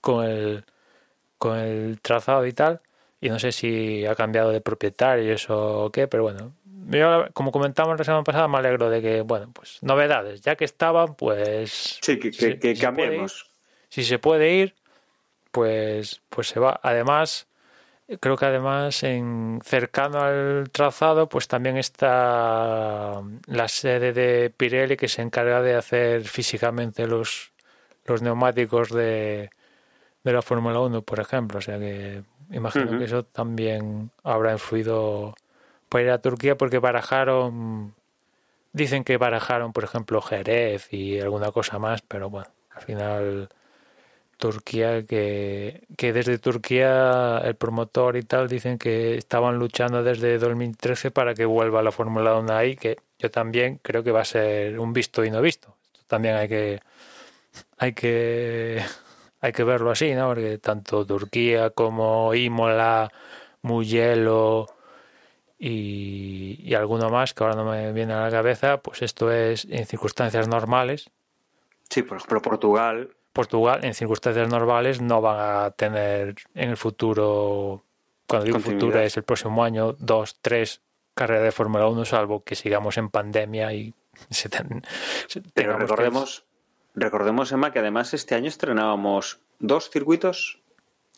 [0.00, 0.64] con el,
[1.38, 2.80] con el trazado y tal,
[3.20, 6.52] y no sé si ha cambiado de propietarios o qué, pero bueno,
[6.90, 10.64] yo, como comentamos la semana pasada, me alegro de que, bueno, pues novedades, ya que
[10.64, 11.98] estaban, pues...
[12.02, 13.46] Sí, que, si que- que si cambiemos.
[13.88, 14.74] si se puede ir,
[15.50, 16.78] pues, pues se va.
[16.82, 17.46] Además,
[18.20, 25.08] creo que además en cercano al trazado, pues también está la sede de Pirelli que
[25.08, 27.52] se encarga de hacer físicamente los,
[28.04, 29.50] los neumáticos de,
[30.28, 31.58] de la Fórmula 1, por ejemplo.
[31.58, 35.34] O sea que imagino que eso también habrá influido
[35.88, 37.94] para ir a Turquía porque barajaron,
[38.72, 43.48] dicen que barajaron, por ejemplo, Jerez y alguna cosa más, pero bueno, al final
[44.36, 51.10] Turquía, que, que desde Turquía el promotor y tal dicen que estaban luchando desde 2013
[51.10, 54.78] para que vuelva la Fórmula 1 ahí, que yo también creo que va a ser
[54.78, 55.74] un visto y no visto.
[55.92, 56.80] Esto también hay que
[57.78, 58.82] hay que
[59.40, 60.28] hay que verlo así, ¿no?
[60.28, 63.10] Porque tanto Turquía como Imola,
[63.62, 64.66] Mugello
[65.58, 69.64] y, y alguno más que ahora no me viene a la cabeza, pues esto es
[69.70, 71.10] en circunstancias normales.
[71.90, 73.10] Sí, por ejemplo, Portugal.
[73.32, 77.84] Portugal en circunstancias normales no van a tener en el futuro,
[78.26, 80.80] cuando digo futuro es el próximo año, dos, tres
[81.14, 83.94] carreras de Fórmula 1, salvo que sigamos en pandemia y
[84.30, 84.82] se ten-
[85.28, 86.44] se- Pero recordemos,
[86.98, 90.60] recordemos, Emma, que además este año estrenábamos dos circuitos.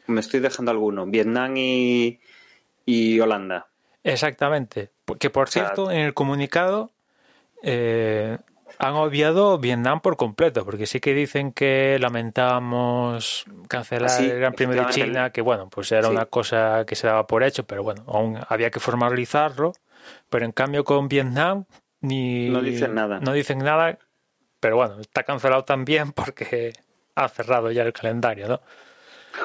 [0.07, 1.07] Me estoy dejando alguno.
[1.07, 2.20] Vietnam y,
[2.87, 3.68] y Holanda.
[4.05, 4.91] Exactamente.
[5.18, 6.91] Que por sea, cierto, en el comunicado
[7.62, 8.39] eh,
[8.78, 14.39] han obviado Vietnam por completo, porque sí que dicen que lamentamos cancelar Ah, sí, el
[14.39, 14.91] Gran Premio de.
[14.91, 16.11] China, que bueno, pues era Sí.
[16.11, 19.72] una cosa que se daba por hecho, pero bueno, aún había que formalizarlo.
[20.31, 21.64] Pero en cambio con Vietnam
[22.01, 23.20] ni No dicen nada.
[23.20, 23.99] No dicen nada,
[24.61, 26.73] pero bueno, está cancelado también porque
[27.15, 28.61] ha cerrado ya el calendario, ¿no?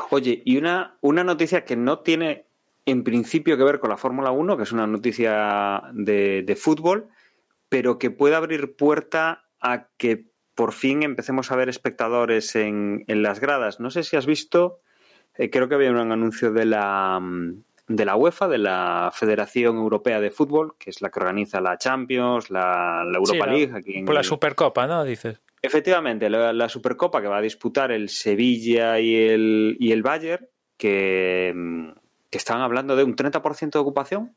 [0.09, 2.45] Oye, y una, una noticia que no tiene
[2.86, 7.09] en principio que ver con la Fórmula 1, que es una noticia de, de fútbol,
[7.70, 13.24] pero que puede abrir puerta a que por fin empecemos a ver espectadores en, en
[13.24, 13.80] las gradas.
[13.80, 14.82] No sé si has visto,
[15.36, 19.75] eh, creo que había un anuncio de la, mm, de la UEFA, de la Federación
[19.77, 23.53] Europea de Fútbol, que es la que organiza la Champions, la, la Europa Sí, la-
[23.57, 23.71] League.
[23.75, 25.03] Aquí en Por la el- Supercopa, ¿no?
[25.03, 25.39] Dices.
[25.61, 30.47] Efectivamente, la, la Supercopa que va a disputar el Sevilla y el, y el Bayern,
[30.77, 31.53] que,
[32.29, 34.36] que están hablando de un 30% de ocupación.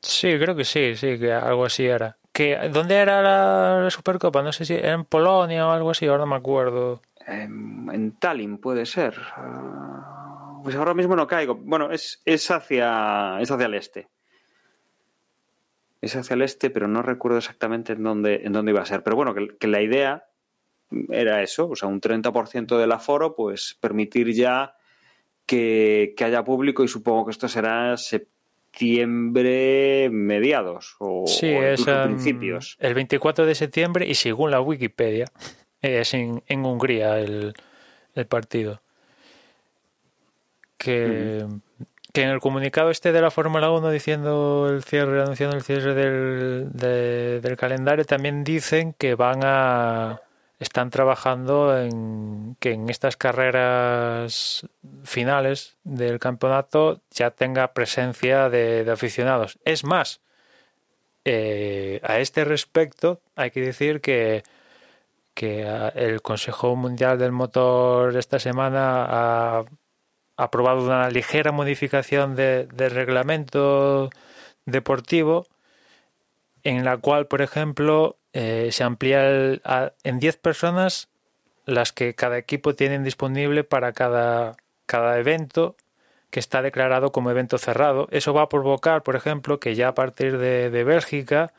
[0.00, 2.16] Sí, creo que sí, sí, que algo así era.
[2.32, 4.42] Que, ¿Dónde era la, Supercopa?
[4.42, 7.00] No sé si era en Polonia o algo así, ahora no me acuerdo.
[7.26, 9.14] em, en Tallinn puede ser.
[9.36, 10.23] Ah,
[10.64, 11.54] Pues ahora mismo no caigo.
[11.54, 14.08] Bueno, es, es, hacia, es hacia el este.
[16.00, 19.02] Es hacia el este, pero no recuerdo exactamente en dónde, en dónde iba a ser.
[19.02, 20.24] Pero bueno, que, que la idea
[21.10, 24.74] era eso, o sea, un 30% del aforo, pues permitir ya
[25.46, 31.86] que, que haya público y supongo que esto será septiembre mediados o, Sí, o es
[31.86, 32.76] em, principios.
[32.80, 35.26] el 24 de septiembre y según la Wikipedia
[35.80, 37.54] es en, en Hungría el,
[38.14, 38.82] el partido.
[40.78, 41.46] Que,
[42.12, 45.94] que en el comunicado este de la Fórmula 1 diciendo el cierre, anunciando el cierre
[45.94, 50.20] del, de- del calendario, también dicen que van a
[50.60, 54.66] están trabajando en que en estas carreras
[55.02, 59.58] finales del campeonato ya tenga presencia de, de aficionados.
[59.64, 60.20] Es más,
[61.24, 64.42] eh, a este respecto hay que decir que,
[65.34, 65.66] que
[65.96, 69.64] el Consejo Mundial del Motor esta semana ha
[70.36, 74.10] aprobado una ligera modificación de- del reglamento
[74.66, 75.46] deportivo
[76.62, 81.08] en la cual, por ejemplo, eh, se amplía el- a- en 10 personas
[81.66, 84.56] las que cada equipo tienen disponible para cada,
[85.18, 85.76] evento
[86.30, 88.08] que está declarado como evento cerrado.
[88.10, 91.52] Eso va a provocar, por ejemplo, que ya a partir de, de Bélgica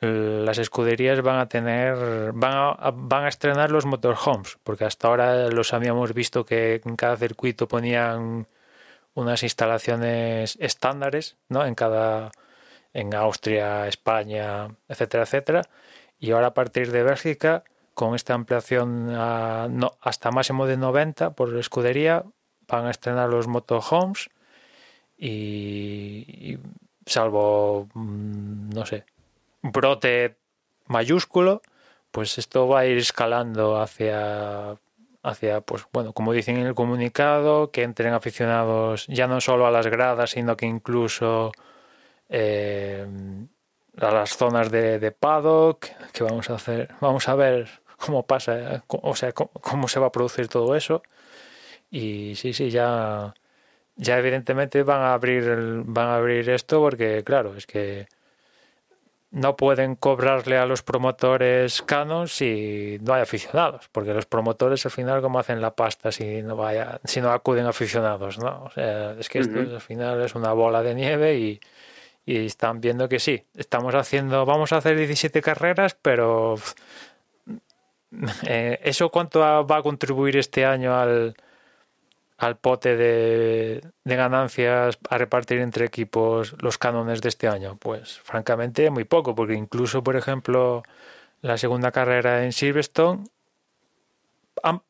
[0.00, 5.48] las escuderías van a tener, van a, van a estrenar los motorhomes, porque hasta ahora
[5.50, 8.46] los habíamos visto que en cada circuito ponían
[9.14, 11.66] unas instalaciones estándares, ¿no?
[11.66, 12.30] En cada,
[12.92, 15.62] en Austria, España, etcétera, etcétera.
[16.20, 19.10] Y ahora a partir de Bélgica, con esta ampliación
[20.00, 22.24] hasta máximo de 90 por escudería,
[22.68, 24.30] van a estrenar los motorhomes
[25.16, 26.58] y, y
[27.06, 29.04] salvo, mm, no sé,
[29.72, 30.36] brote
[30.86, 31.62] mayúsculo,
[32.10, 34.76] pues esto va a ir escalando hacia
[35.22, 39.70] hacia pues bueno como dicen en el comunicado que entren aficionados ya no solo a
[39.70, 41.52] las gradas sino que incluso
[42.28, 43.04] eh,
[44.00, 48.84] a las zonas de, de, paddock que vamos a hacer vamos a ver cómo pasa
[48.88, 51.02] o sea cómo, cómo se va a producir todo eso.
[51.90, 53.34] Y sí sí ya
[53.96, 55.44] ya evidentemente van a abrir
[55.84, 58.06] van a abrir esto porque claro es que
[59.30, 64.92] no pueden cobrarle a los promotores canon si no hay aficionados, porque los promotores al
[64.92, 68.64] final cómo hacen la pasta si no vaya, si no acuden aficionados, ¿no?
[68.64, 69.74] O sea, es que esto uh -huh.
[69.74, 71.60] al final es una bola de nieve y,
[72.24, 76.56] y, están viendo que sí, estamos haciendo, vamos a hacer 17 carreras, pero
[78.46, 81.34] eh, eso cuánto va a contribuir este año al
[82.38, 87.76] al pote de, ganancias a repartir entre equipos los cánones de este año?
[87.76, 90.82] Pues francamente muy poco, porque incluso, por ejemplo,
[91.42, 93.24] la segunda carrera en Silverstone,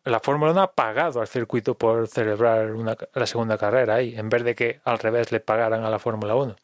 [0.04, 4.28] la Fórmula 1 ha pagado al circuito por celebrar una, la segunda carrera ahí, en
[4.28, 6.56] vez de que al revés le pagaran a la Fórmula 1.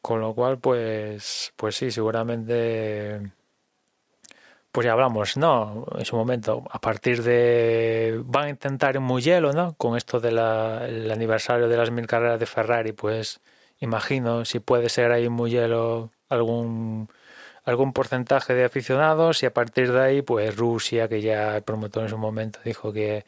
[0.00, 3.32] Con lo cual, pues, pues sí, seguramente
[4.72, 5.86] pues ya hablamos, ¿no?
[5.98, 8.20] En su momento, a partir de.
[8.24, 9.74] Van a intentar en Mugello, ¿no?
[9.74, 13.40] Con esto del de aniversario de las mil carreras de Ferrari, pues
[13.80, 17.08] imagino si puede ser ahí en Mugello algún
[17.64, 22.04] algún porcentaje de aficionados y a partir de ahí, pues Rusia, que ya el promotor
[22.04, 23.24] en su momento dijo que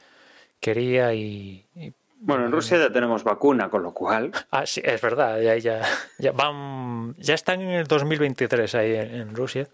[0.60, 1.66] quería y.
[1.74, 4.32] y bueno, en Rusia ya tenemos vacuna, con lo cual.
[4.50, 5.82] Ah, sí, es verdad, ya, ya,
[6.18, 7.14] ya van.
[7.18, 9.68] Ya están en el 2023 ahí en, en Rusia.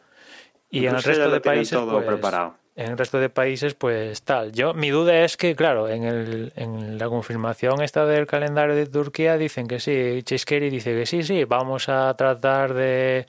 [0.71, 2.55] Y en el resto de países, todo pues, preparado.
[2.77, 4.53] en el resto de países, pues tal.
[4.53, 8.87] Yo, mi duda es que, claro, en, el, en la confirmación esta del calendario de
[8.87, 13.27] Turquía dicen que sí, Cheskeri dice que sí, sí, vamos a tratar de,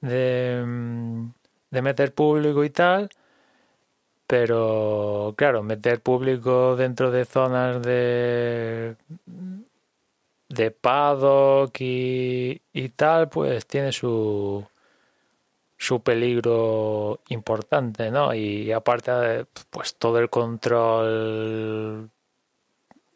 [0.00, 0.64] de,
[1.70, 3.10] de meter público y tal,
[4.26, 8.96] pero claro, meter público dentro de zonas de
[10.48, 14.64] de paddock y, y tal, pues tiene su
[15.82, 18.32] su peligro importante, ¿no?
[18.32, 22.08] Y aparte, pues todo el control.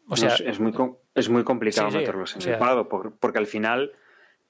[0.09, 0.73] O sea, no, es, muy,
[1.15, 3.93] es muy complicado sí, meterlos en o sea, el pado, porque al final,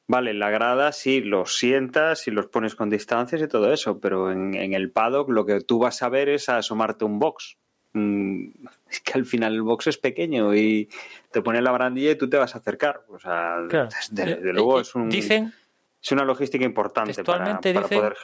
[0.07, 4.31] vale, la grada sí los sientas y los pones con distancias y todo eso, pero
[4.31, 7.59] en, en el paddock lo que tú vas a ver es a asomarte un box.
[7.93, 8.47] Mm,
[8.89, 10.89] es que al final el box es pequeño y
[11.31, 13.03] te pone la barandilla y tú te vas a acercar.
[13.09, 13.89] O sea, claro.
[13.89, 15.07] desde, desde luego es un.
[15.07, 15.53] Dicen
[16.01, 18.15] es una logística importante para, para poder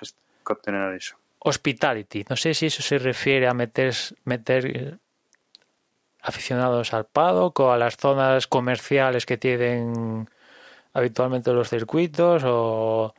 [0.46, 1.18] obtener eso.
[1.40, 2.26] Hospitality.
[2.30, 3.94] No sé si eso se refiere a meter,
[4.24, 5.00] meter
[6.22, 10.30] aficionados al paddock o a las zonas comerciales que tienen
[10.94, 13.14] habitualmente los circuitos o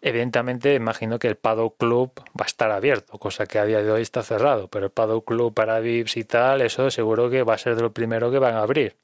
[0.00, 3.90] evidentemente imagino que el paddock club va a estar abierto, cosa que a día de
[3.90, 7.54] hoy está cerrado, pero el paddock club para VIPs y tal, eso seguro que va
[7.54, 8.96] a ser de lo primero que van a abrir.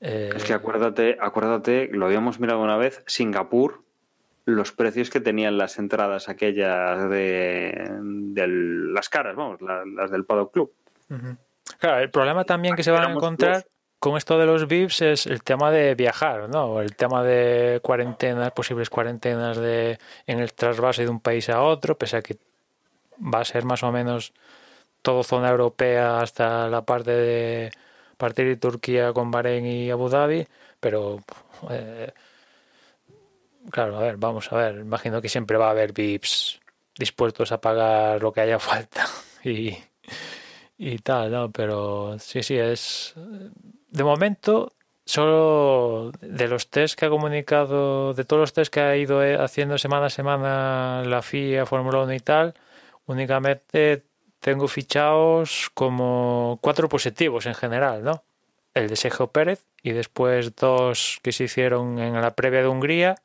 [0.00, 0.30] Eh...
[0.34, 3.82] Es que acuérdate, acuérdate, lo habíamos mirado una vez, Singapur,
[4.44, 10.24] los precios que tenían las entradas aquellas de, de las caras, vamos, las, las del
[10.24, 10.72] Paddock Club.
[11.10, 11.36] Uh -huh.
[11.78, 13.66] Claro, el problema también que se van a encontrar
[13.98, 16.80] con esto de los VIPs es el tema de viajar, ¿no?
[16.80, 21.98] El tema de cuarentenas, posibles cuarentenas de en el trasvase de un país a otro,
[21.98, 22.36] pese a que
[23.20, 24.32] va a ser más o menos
[25.02, 27.72] todo zona europea hasta la parte de
[28.18, 30.46] partir de Turquía con Bahrein y Abu Dhabi,
[30.80, 31.20] pero
[31.70, 32.12] eh,
[33.70, 36.60] claro, a ver, vamos a ver, imagino que siempre va a haber VIPs
[36.98, 39.06] dispuestos a pagar lo que haya falta
[39.44, 39.76] y,
[40.76, 41.50] y tal, ¿no?
[41.52, 43.14] Pero sí, sí, es
[43.90, 44.72] de momento
[45.04, 49.78] solo de los test que ha comunicado, de todos los test que ha ido haciendo
[49.78, 52.54] semana a semana la FIA, Fórmula 1 y tal,
[53.06, 54.04] únicamente
[54.40, 58.22] tengo fichados como cuatro positivos en general, ¿no?
[58.74, 63.16] El de Sergio Pérez y después dos que se hicieron en la previa de Hungría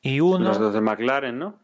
[0.00, 0.48] y uno...
[0.48, 1.58] Los dos de McLaren, ¿no?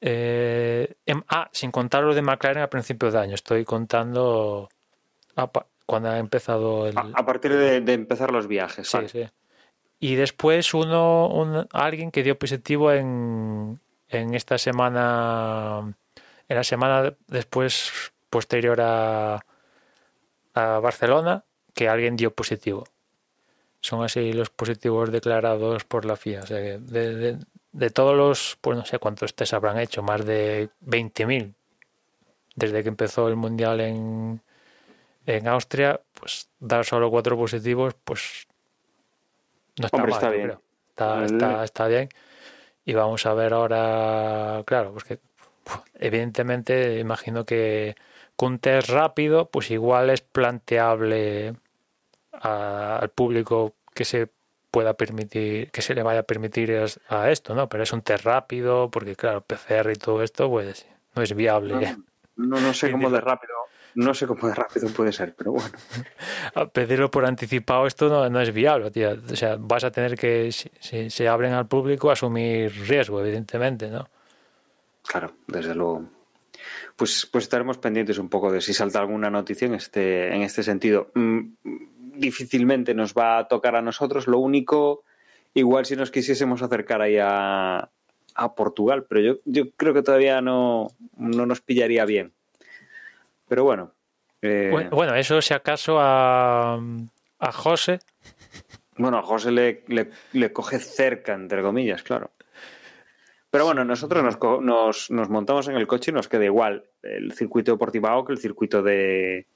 [0.00, 0.94] Eh,
[1.28, 3.34] ah, sin contar los de McLaren a principios de año.
[3.34, 4.68] Estoy contando...
[5.86, 6.98] cuando ha empezado el...
[6.98, 8.88] A, a partir de, de empezar los viajes.
[8.88, 9.08] Sí, vale.
[9.08, 9.26] sí.
[10.00, 15.92] Y después uno, un, alguien que dio positivo en, en esta semana,
[16.48, 17.92] en la semana después
[18.30, 19.44] posterior a,
[20.54, 21.44] a Barcelona,
[21.74, 22.84] que alguien dio positivo.
[23.80, 26.42] Son así los positivos declarados por la FIA.
[26.42, 27.38] O sea que de, de,
[27.72, 31.54] de todos los, pues no sé cuántos test habrán hecho, más de 20.000
[32.58, 34.42] desde que empezó el Mundial en,
[35.26, 38.48] en Austria, pues dar solo cuatro positivos, pues
[39.78, 40.58] no está Hombre, mal, está bien.
[40.88, 42.08] Está, está, está bien.
[42.84, 45.37] Y vamos a ver ahora, claro, porque uf,
[45.94, 47.96] evidentemente imagino que
[48.36, 51.54] con un test rápido, pues igual es planteable
[52.32, 54.28] a- al público que se
[54.70, 56.76] pueda permitir, que se le vaya a permitir
[57.08, 57.68] a esto, ¿no?
[57.68, 61.96] Pero es un test rápido, porque claro, PCR y todo esto, pues no es viable.
[62.36, 63.54] No, no sé cómo de rápido.
[63.94, 65.70] No sé cómo de rápido puede ser, pero bueno.
[66.54, 69.16] a pedirlo por anticipado esto no, no es viable, tío.
[69.32, 73.88] O sea, vas a tener que, si, si se abren al público, asumir riesgo, evidentemente,
[73.88, 74.08] ¿no?
[75.08, 76.04] Claro, desde luego.
[76.96, 80.62] Pues, pues estaremos pendientes un poco de si salta alguna noticia en este, en este
[80.62, 81.10] sentido.
[81.14, 81.54] Mm,
[82.16, 84.26] difícilmente nos va a tocar a nosotros.
[84.26, 85.04] Lo único,
[85.54, 87.88] igual si nos quisiésemos acercar ahí a,
[88.34, 92.32] a Portugal, pero yo, yo creo que todavía no, no nos pillaría bien.
[93.48, 93.92] Pero bueno.
[94.42, 96.74] eh, Bueno, bueno, eso si acaso a,
[97.38, 98.00] a José,
[98.96, 102.32] Bueno, a José le, le, le coge cerca, entre comillas, claro.
[103.50, 107.32] Pero bueno, nosotros nos, nos, nos montamos en el coche y nos queda igual el
[107.32, 109.46] circuito de Portimao que el circuito de,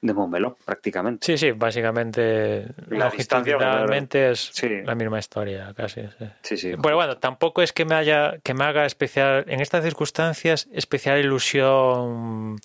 [0.00, 1.26] de Montmeló, prácticamente.
[1.26, 4.68] sí, sí, básicamente La distancia, longitudinalmente es Sí.
[4.84, 6.02] la misma historia, casi.
[6.18, 6.26] sí.
[6.42, 6.72] Sí, sí.
[6.82, 11.20] Pero bueno, tampoco es que me haya, que me haga especial, en estas circunstancias, especial
[11.20, 12.56] ilusión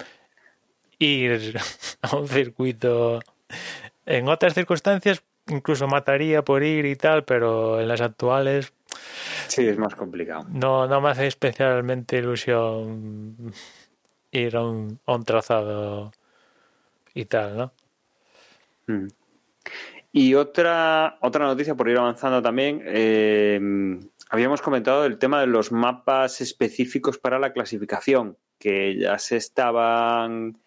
[0.98, 1.58] ir
[2.02, 3.20] a un circuito.
[4.06, 8.72] En otras circunstancias incluso mataría por ir y tal, pero en las actuales
[9.48, 10.46] Sí, es más complicado.
[10.50, 13.54] no, no me hace especialmente ilusión
[14.32, 16.12] ir a un, a un trazado
[17.14, 17.74] y tal, ¿no?
[18.88, 19.08] Mm.
[20.12, 23.60] Y otra, otra noticia, por ir avanzando también, eh,
[24.30, 30.58] habíamos comentado el tema de los mapas específicos para la clasificación, que ya se estaban,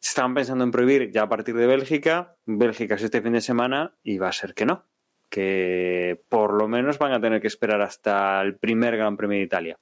[0.00, 2.36] se estaban pensando en prohibir ya a partir de Bélgica.
[2.46, 4.84] Bélgica es este fin de semana y va a ser que no,
[5.28, 9.44] que por lo menos van a tener que esperar hasta el primer Gran Premio de
[9.44, 9.76] Italia.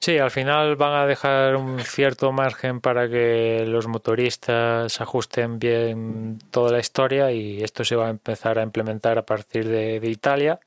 [0.00, 6.38] Sí, al final van a dejar un cierto margen para que los motoristas ajusten bien
[6.50, 10.08] toda la historia y esto se va a empezar a implementar a partir de, de
[10.10, 10.60] Italia.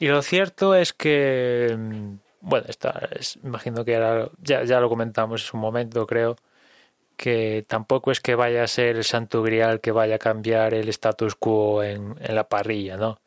[0.00, 3.92] Y lo cierto es que, mm, bueno, está, es- imagino que
[4.42, 6.36] ya, ya lo comentamos en su momento, creo,
[7.16, 10.88] que tampoco es que vaya a ser el santo grial que vaya a cambiar el
[10.88, 13.20] status quo en, en la parrilla, ¿no?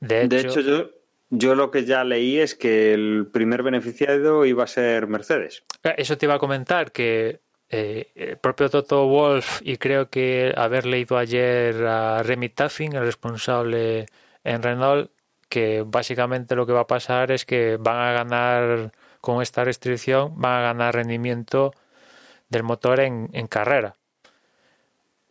[0.00, 0.90] De hecho, De hecho, yo,
[1.30, 5.64] yo lo que ya leí es que el primer beneficiado iba a ser Mercedes.
[5.84, 10.54] Ah, Eso te iba a comentar que eh, el propio Toto Wolf y creo que
[10.56, 14.06] haber leído ayer a Remy Taffin, el responsable
[14.44, 15.10] en Renault,
[15.48, 20.32] que básicamente lo que va a pasar es que van a ganar con esta restricción,
[20.40, 21.72] van a ganar rendimiento
[22.48, 23.96] del motor en, en carrera.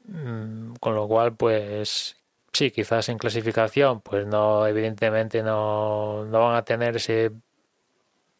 [0.06, 2.18] Mm, Con lo cual, pues
[2.54, 7.32] sí, quizás en clasificación, pues no, evidentemente no, no van a tener ese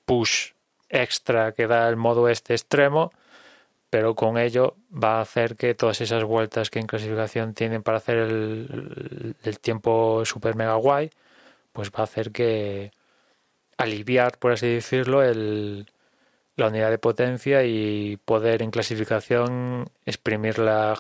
[0.06, 0.54] push
[0.90, 3.12] extra que da el modo este extremo,
[3.90, 7.98] pero con ello va a hacer que todas esas vueltas que en clasificación tienen para
[7.98, 11.12] hacer el, el tiempo super mega guay,
[11.74, 12.92] pues va a hacer que
[13.78, 15.88] aliviar, por así decirlo, el,
[16.58, 21.00] la unidad de potencia y poder en clasificación exprimirla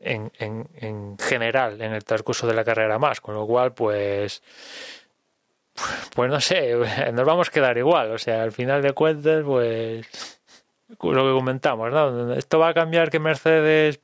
[0.00, 4.42] en, en, en general en el transcurso de la carrera más, con lo cual pues
[6.14, 6.74] pues no sé,
[7.12, 10.38] nos vamos a quedar igual, o sea, al final de cuentas pues
[10.88, 12.34] lo que comentamos, ¿no?
[12.34, 14.00] Esto va a cambiar que Mercedes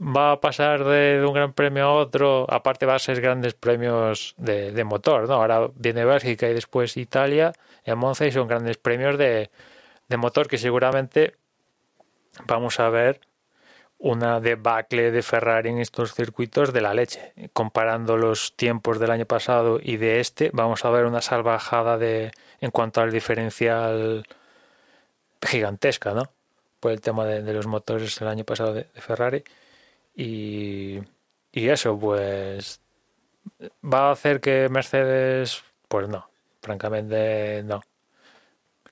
[0.00, 3.54] va a pasar de, de un gran premio a otro, aparte va a ser grandes
[3.54, 5.34] premios de, de motor, ¿no?
[5.34, 7.52] Ahora viene Bélgica y después Italia
[7.84, 9.50] en Monza y son grandes premios de,
[10.08, 11.34] de motor que seguramente
[12.46, 13.20] vamos a ver
[13.98, 17.32] una debacle de Ferrari en estos circuitos de la leche.
[17.52, 22.30] Comparando los tiempos del año pasado y de este, vamos a ver una salvajada de
[22.60, 24.24] en cuanto al diferencial
[25.42, 26.30] gigantesca, ¿no?
[26.80, 29.42] Por el tema de, los motores el año pasado de, de Ferrari.
[30.14, 31.00] Y,
[31.52, 32.80] y eso, pues,
[33.84, 36.28] va a hacer que Mercedes, pues no,
[36.62, 37.82] francamente no.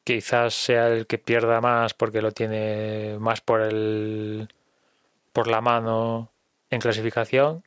[0.06, 4.46] Quizás sea el que pierda más porque lo tiene más por el
[5.32, 6.30] por la mano
[6.70, 7.64] en clasificación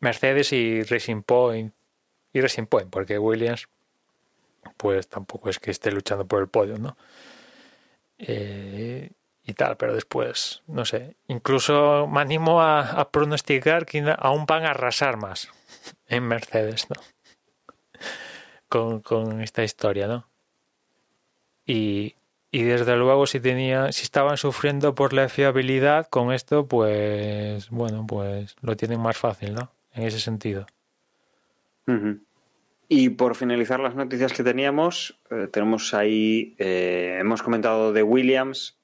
[0.00, 1.74] Mercedes y Racing Point
[2.32, 3.68] y Racing Point, porque Williams
[4.78, 6.96] pues tampoco es que esté luchando por el podio, ¿no?
[8.16, 9.10] Eh,
[9.42, 14.70] y tal, pero después, no sé, incluso me animo a, pronosticar que aún van a
[14.70, 15.50] arrasar más
[16.08, 17.02] en Mercedes, ¿no?
[18.70, 20.26] Con, con esta historia, ¿no?
[21.66, 22.14] Y,
[22.50, 28.06] y desde luego si tenía, si estaban sufriendo por la fiabilidad con esto, pues bueno,
[28.06, 29.70] pues lo tienen más fácil, ¿no?
[29.92, 30.66] En ese sentido.
[32.88, 38.78] Y por finalizar las noticias que teníamos, eh, tenemos ahí, eh, hemos comentado de Williams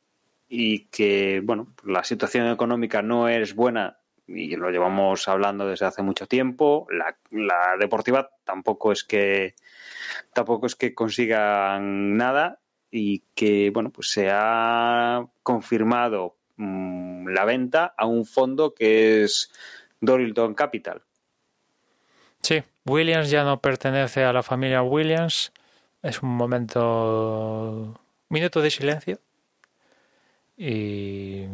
[0.48, 6.02] y que, bueno, la situación económica no es buena y lo llevamos hablando desde hace
[6.02, 6.86] mucho tiempo.
[6.90, 9.54] La, la deportiva tampoco es que
[10.32, 12.59] tampoco es que consigan nada
[12.90, 19.50] y que, bueno, pues se ha confirmado mm, la venta a un fondo que es
[20.00, 21.02] Dorilton Capital.
[22.42, 25.52] Sí, Williams ya no pertenece a la familia Williams.
[26.02, 28.00] Es un momento.
[28.28, 29.18] minuto de silencio.
[30.56, 31.44] Y.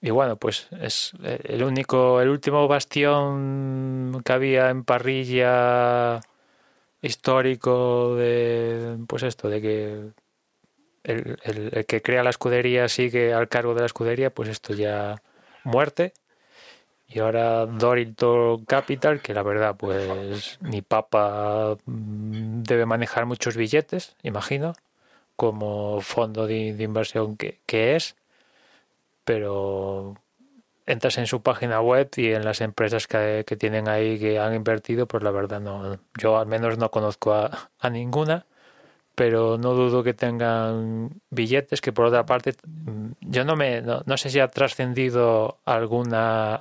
[0.00, 6.20] Y bueno, pues es el único, el último bastión que había en parrilla
[7.00, 10.12] histórico de, pues esto, de que
[11.04, 15.22] el, el, que crea la escudería sigue al cargo de la escudería, pues esto ya
[15.62, 16.12] muerte.
[17.06, 24.16] Y ahora Dorilton Capital, que la verdad, pues ni Papa mm, debe manejar muchos billetes,
[24.22, 24.74] imagino,
[25.36, 27.60] como fondo de, inversión que,
[27.96, 28.16] es,
[29.24, 30.16] pero
[30.86, 35.06] entras en su página web y en las empresas que, tienen ahí que han invertido,
[35.06, 38.46] pues la verdad no, yo al menos no conozco a, a ninguna
[39.14, 44.16] pero no dudo que tengan billetes que por otra parte mm, yo no me no,
[44.16, 46.58] sé si ha trascendido alguna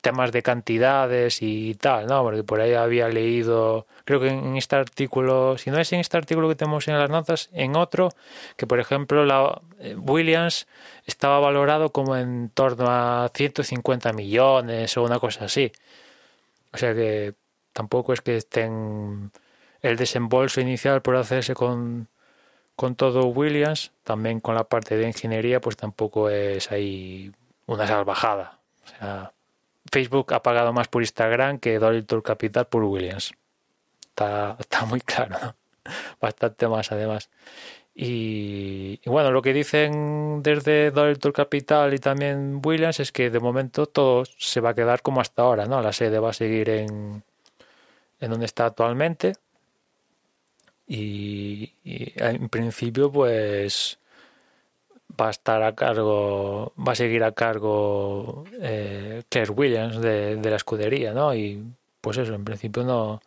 [0.00, 2.22] temas de cantidades y tal, ¿no?
[2.22, 6.18] Porque por ahí había leído, creo que en este artículo, si no es en este
[6.18, 8.10] artículo que tenemos en las notas, en otro,
[8.56, 10.66] que por ejemplo la eh, Williams
[11.06, 15.72] estaba valorado como en torno a 150 millones o una cosa así.
[16.72, 17.34] O sea que
[17.72, 19.30] tampoco es que estén
[19.84, 22.08] el desembolso inicial por hacerse con,
[22.74, 27.30] con todo Williams, también con la parte de ingeniería, pues tampoco es ahí
[27.66, 28.60] una salvajada.
[28.82, 29.32] O sea,
[29.92, 33.34] Facebook ha pagado más por Instagram que Tour Capital por Williams.
[34.08, 35.54] Está, está muy claro,
[36.20, 37.28] bastante más además.
[37.94, 43.84] Y, bueno, lo que dicen desde Tour Capital y también Williams es que de momento
[43.84, 45.82] todo se va a quedar como hasta ahora, ¿no?
[45.82, 47.22] La sede va a seguir en,
[48.20, 49.34] en donde está actualmente
[50.86, 53.98] y, en principio pues
[55.20, 60.56] va a estar a cargo, va a seguir a cargo eh, Claire Williams de, la
[60.56, 61.34] escudería, ¿no?
[61.34, 61.62] Y
[62.00, 63.20] pues eso, en principio no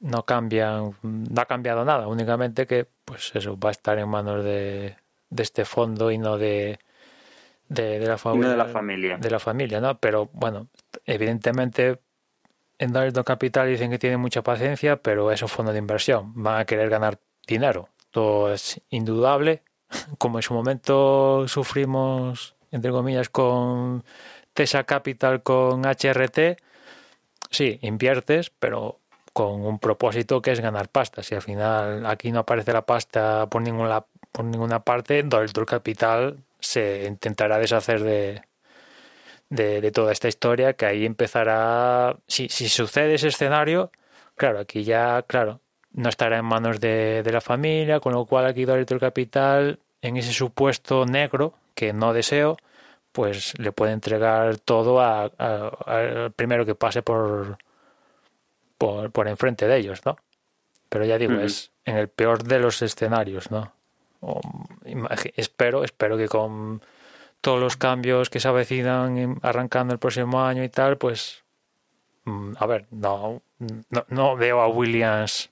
[0.00, 4.42] no cambian, no ha cambiado nada, únicamente que pues eso va a estar en manos
[4.42, 4.96] de,
[5.28, 6.78] de este fondo y no de
[7.70, 9.18] de, la familia, de la familia.
[9.18, 9.98] De la familia, ¿no?
[9.98, 10.66] Pero bueno,
[11.06, 12.00] evidentemente
[12.80, 16.32] en Dalton Capital dicen que tienen mucha paciencia, pero es un fondo de inversión.
[16.42, 17.90] Van a querer ganar dinero.
[18.10, 19.62] Todo es indudable.
[20.18, 24.02] Como en su momento sufrimos, entre comillas, con
[24.54, 26.56] Tesa Capital, con HRT,
[27.50, 28.98] sí, inviertes, pero
[29.34, 31.22] con un propósito que es ganar pasta.
[31.22, 35.22] Si al final aquí no aparece la pasta por ninguna, por ninguna parte,
[35.66, 38.42] Capital se intentará deshacer de,
[39.50, 43.90] de, toda esta historia, que ahí empezará, si, si sucede ese escenario,
[44.36, 45.60] claro, aquí ya, claro,
[45.92, 49.78] no estará en manos de, de la familia, con lo cual aquí Dorito el Capital,
[50.02, 52.56] en ese supuesto negro, que no deseo,
[53.12, 57.58] pues le puede entregar todo al primero que pase por,
[58.78, 60.16] por, por enfrente de ellos, ¿no?
[60.88, 63.72] Pero ya digo, es en el peor de los escenarios, ¿no?
[65.36, 66.82] espero, espero que con
[67.40, 71.42] todos los cambios que se avecinan arrancando el próximo año y tal, pues
[72.24, 73.42] mm, a ver, no,
[74.08, 75.50] no, veo a Williams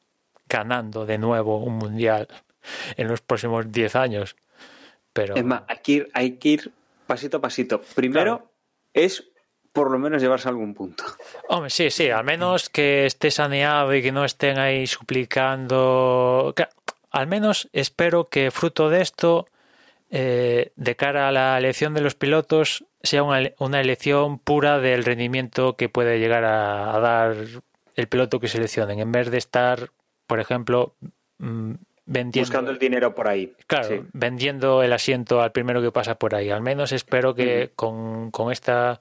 [0.49, 2.28] ganando de nuevo un mundial
[2.97, 4.36] en los próximos 10 años.
[5.12, 5.34] Pero...
[5.34, 6.72] Es más, hay que ir, hay que ir
[7.07, 7.80] pasito a pasito.
[7.95, 8.51] Primero
[8.93, 9.24] es
[9.72, 11.05] por lo menos llevarse algún punto.
[11.49, 16.55] Hombre, sí, sí, al menos que esté saneado y que no estén ahí suplicando.
[17.11, 19.47] Al menos espero que fruto de esto
[20.11, 25.76] eh, de cara a la elección de los pilotos sea una, elección pura del rendimiento
[25.76, 27.36] que puede llegar a, dar
[27.94, 29.90] el piloto que seleccionen, en vez de estar,
[30.26, 30.94] por ejemplo,
[31.38, 31.74] mm,
[32.06, 33.52] vendiendo, buscando el dinero por ahí.
[33.66, 34.00] Claro, Sí.
[34.12, 36.50] vendiendo el asiento al primero que pasa por ahí.
[36.50, 39.00] Al menos espero que con, con esta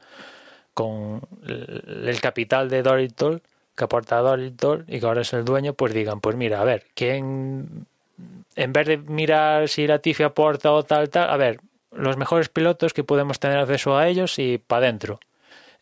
[0.74, 3.41] con el el capital de Doritol
[3.78, 6.86] que aporta Doritol y que ahora es el dueño, pues digan, pues mira, a ver,
[6.95, 7.86] ¿quién
[8.55, 11.59] en vez de mirar si la Tifi aporta o tal, tal, a ver,
[11.91, 15.20] los mejores pilotos que podemos tener acceso a ellos y para adentro.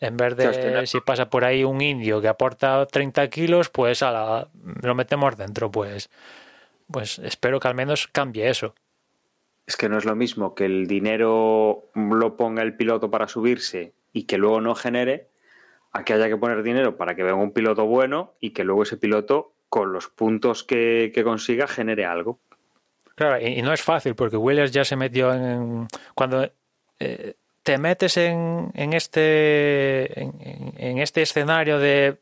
[0.01, 4.49] En vez de si pasa por ahí un indio que aporta 30 kilos, pues ala,
[4.81, 6.09] lo metemos dentro, pues
[6.91, 8.75] pues espero que al menos cambie eso.
[9.65, 13.93] Es que no es lo mismo que el dinero lo ponga el piloto para subirse
[14.13, 15.29] y que luego no genere,
[15.91, 18.83] a que haya que poner dinero para que venga un piloto bueno y que luego
[18.83, 22.39] ese piloto, con los puntos que, consiga, genere algo.
[23.16, 25.88] Claro, y, no es fácil porque Williams ya se metió en...
[26.13, 26.49] Cuando
[26.99, 32.20] eh, te metes en, en este, en- en este escenario de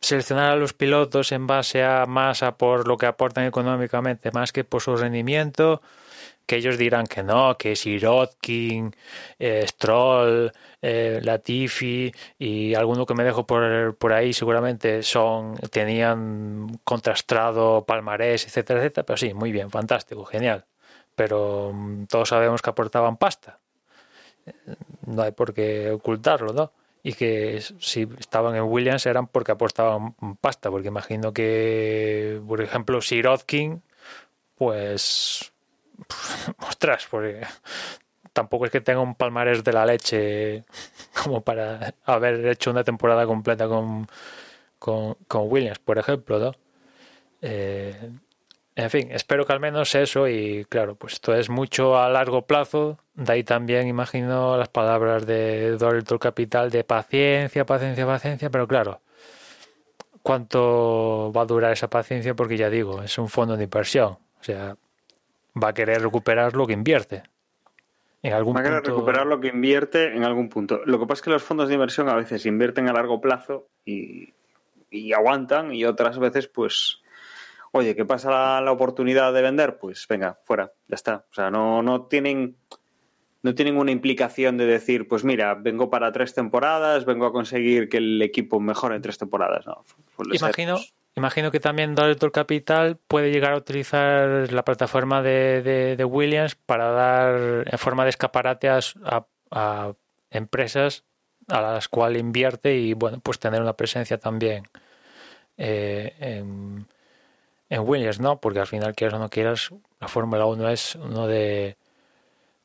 [0.00, 4.52] seleccionar a los pilotos en base a más a por lo que aportan económicamente, más
[4.52, 5.80] que por su rendimiento,
[6.46, 8.94] que ellos dirán que no, que Sirotkin,
[9.38, 16.78] eh, Stroll, eh, Latifi y alguno que me dejo por, por ahí seguramente son tenían
[16.84, 20.64] contrastado palmarés, etcétera, etcétera, pero sí, muy bien, fantástico, genial.
[21.14, 23.58] Pero mm, todos sabemos que aportaban pasta.
[24.46, 24.52] Eh,
[25.06, 26.72] No hay por qué ocultarlo, ¿no?
[27.02, 33.00] Y que si estaban en Williams eran porque aportaban pasta, porque imagino que, por ejemplo,
[33.00, 33.82] Sirotkin,
[34.56, 35.52] pues
[36.68, 37.42] ostras, porque
[38.32, 40.64] tampoco es que tenga un palmarés de la leche
[41.22, 44.06] como para haber hecho una temporada completa con,
[44.78, 46.52] con, con Williams, por ejemplo, ¿no?
[47.42, 48.10] Eh,
[48.76, 52.42] en fin, espero que al menos eso y claro, pues esto es mucho a largo
[52.42, 58.68] plazo, de ahí también imagino las palabras de Dorito Capital de paciencia, paciencia, paciencia, pero
[58.68, 59.00] claro,
[60.22, 62.34] ¿cuánto va a durar esa paciencia?
[62.34, 64.76] Porque ya digo, es un fondo de inversión, o sea,
[65.62, 67.22] va a querer recuperar lo que invierte.
[68.22, 70.80] En algún Va a querer punto- recuperar lo que invierte en algún punto.
[70.84, 73.68] Lo que pasa es que los fondos de inversión a veces invierten a largo plazo
[73.84, 74.32] y,
[74.90, 77.00] y aguantan y otras veces pues
[77.72, 79.78] oye, ¿qué pasa la, la oportunidad de vender?
[79.78, 81.26] Pues venga, fuera, ya está.
[81.30, 82.56] O sea, no, no tienen
[83.42, 87.88] no tienen una implicación de decir, pues mira, vengo para tres temporadas, vengo a conseguir
[87.88, 89.64] que el equipo mejore en tres temporadas.
[89.66, 89.84] No,
[90.16, 95.62] ser, Imagino, pues, imagino que también Director Capital puede llegar a utilizar la plataforma de,
[95.96, 99.94] de- Williams para dar en forma de escaparate a, a- a
[100.30, 101.04] empresas
[101.48, 104.68] a las cuales invierte y bueno, pues tener una presencia también
[105.56, 106.86] eh, en,
[107.70, 108.40] en Williams, ¿no?
[108.40, 111.76] Porque al final, quieras o no quieras, la Fórmula 1 es uno de,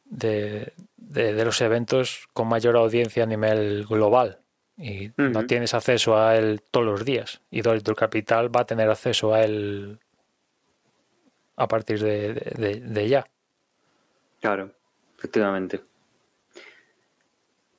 [0.06, 4.41] de, de- de los eventos con mayor audiencia a nivel global
[4.82, 8.90] y no tienes acceso a él todos los días y Dolittle Capital va a tener
[8.90, 10.00] acceso a él
[11.56, 13.26] a partir de, de- de- de ya.
[14.40, 14.72] claro,
[15.18, 15.82] efectivamente.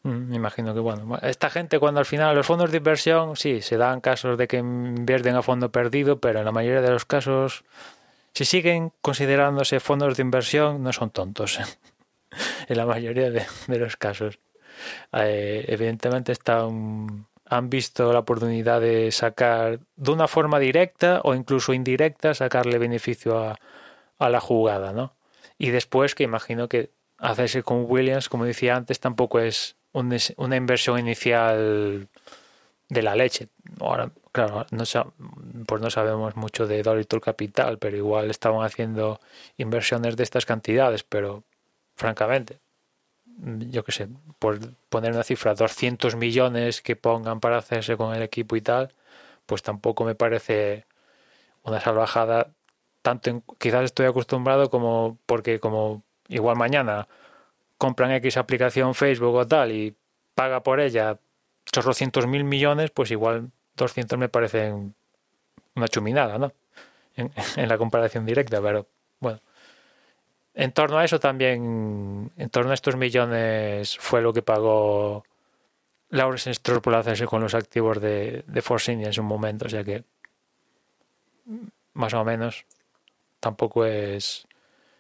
[0.05, 3.61] Mm, Me imagino que bueno, esta gente cuando al final los fondos de inversión sí
[3.63, 7.05] se dan casos de que invierten a fondo perdido, pero en la mayoría de los
[7.05, 7.65] casos
[8.35, 11.59] si siguen considerándose fondos de inversión no son tontos
[12.69, 14.39] en la mayoría de, de los casos.
[15.13, 21.75] Eh, evidentemente están han visto la oportunidad de sacar de una forma directa o incluso
[21.75, 23.59] indirecta sacarle beneficio a,
[24.19, 25.15] a la jugada, ¿no?
[25.59, 30.57] Y después que imagino que hacerse con Williams, como decía antes, tampoco es un una
[30.57, 32.09] inversión inicial
[32.89, 33.49] de la leche.
[33.81, 34.85] Ahora, claro, no,
[35.67, 39.21] pues no sabemos mucho de Dolittle Capital, pero igual estaban haciendo
[39.57, 41.45] inversiones de estas cantidades, pero
[41.97, 42.61] francamente,
[43.39, 44.09] yo qué sé,
[44.39, 44.59] por
[44.89, 48.91] poner una cifra, 200 millones que pongan para hacerse con el equipo y tal,
[49.47, 50.87] pues tampoco me parece
[51.65, 52.49] una salvajada
[53.03, 57.09] tanto en, quizás estoy acostumbrado como porque como igual mañana
[57.79, 59.97] compran X aplicación Facebook o tal y
[60.35, 61.19] paga por ella
[61.67, 64.95] chorrocientos mil millones, pues igual 200 me parecen
[65.75, 66.53] una chuminada, ¿no?
[67.17, 67.33] En
[67.69, 68.87] la comparación directa, pero
[69.21, 69.41] bueno.
[70.55, 75.25] En torno a eso también, en torno a estos millones fue lo que pagó
[76.11, 79.69] Lawrence Stroll por hacerse con los activos de, de Force India en su momento, o
[79.71, 80.05] sea que
[81.95, 82.67] más o menos
[83.41, 84.47] tampoco es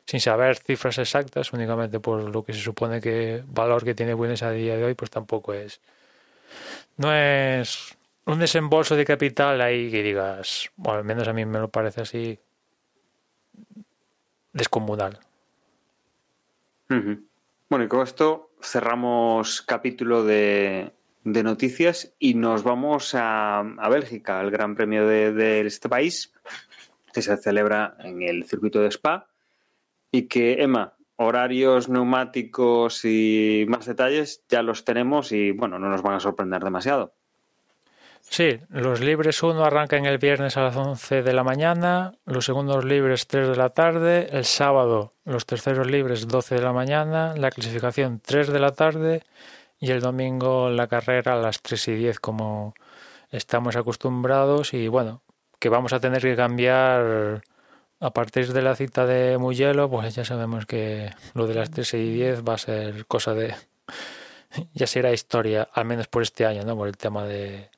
[0.07, 4.43] sin saber cifras exactas, únicamente por lo que se supone que valor que tiene Williams
[4.43, 5.81] a día de hoy, pues tampoco es
[6.97, 11.59] no es un desembolso de capital ahí que digas, o al menos a mí me
[11.59, 12.39] lo parece así
[14.53, 15.19] descomunal.
[17.69, 20.93] Bueno, y con esto cerramos capítulo de,
[21.25, 26.33] noticias y nos vamos a, a Bélgica, al Gran Premio de, de este país,
[27.13, 29.29] que se celebra en el circuito de Spa
[30.11, 36.03] y que, Emma, horarios, neumáticos y más detalles ya los tenemos y, bueno, no nos
[36.03, 37.15] van a sorprender demasiado.
[38.23, 42.85] Sí, los libres 1 arrancan el viernes a las 11 de la mañana, los segundos
[42.85, 47.51] libres 3 de la tarde, el sábado los terceros libres 12 de la mañana, la
[47.51, 49.23] clasificación 3 de la tarde
[49.79, 52.75] y el domingo la carrera a las 3 y 10 como
[53.31, 55.23] estamos acostumbrados y bueno,
[55.59, 57.43] que vamos a tener que cambiar
[58.01, 61.95] a partir de la cita de Mugello, pues ya sabemos que lo de las 3
[61.95, 63.55] y 10 va a ser cosa de...
[64.75, 66.77] ya será historia, al menos por este año, ¿no?
[66.77, 67.71] Por el tema de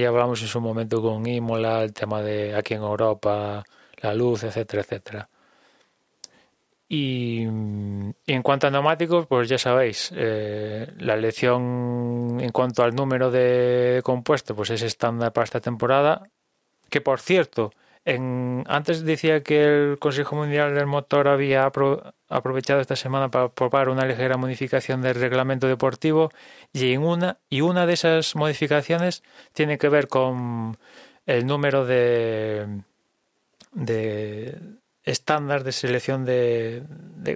[0.00, 3.64] ya hablamos en su momento con Imola, el tema de aquí en Europa,
[4.02, 5.28] la luz, etcétera, etcétera.
[6.88, 13.30] Y, en cuanto a neumáticos, pues ya sabéis, eh, la elección en cuanto al número
[13.30, 16.22] de compuesto, pues es estándar para esta temporada.
[16.88, 17.72] Que por cierto,
[18.06, 21.64] en, antes decía que el Consejo Mundial del Motor había
[22.28, 26.30] aprovechado esta semana para probar una ligera modificación del reglamento deportivo
[26.72, 30.78] y en una y una de esas modificaciones tiene que ver con
[31.26, 32.66] el número de
[33.72, 34.56] de
[35.02, 36.84] estándar de selección de,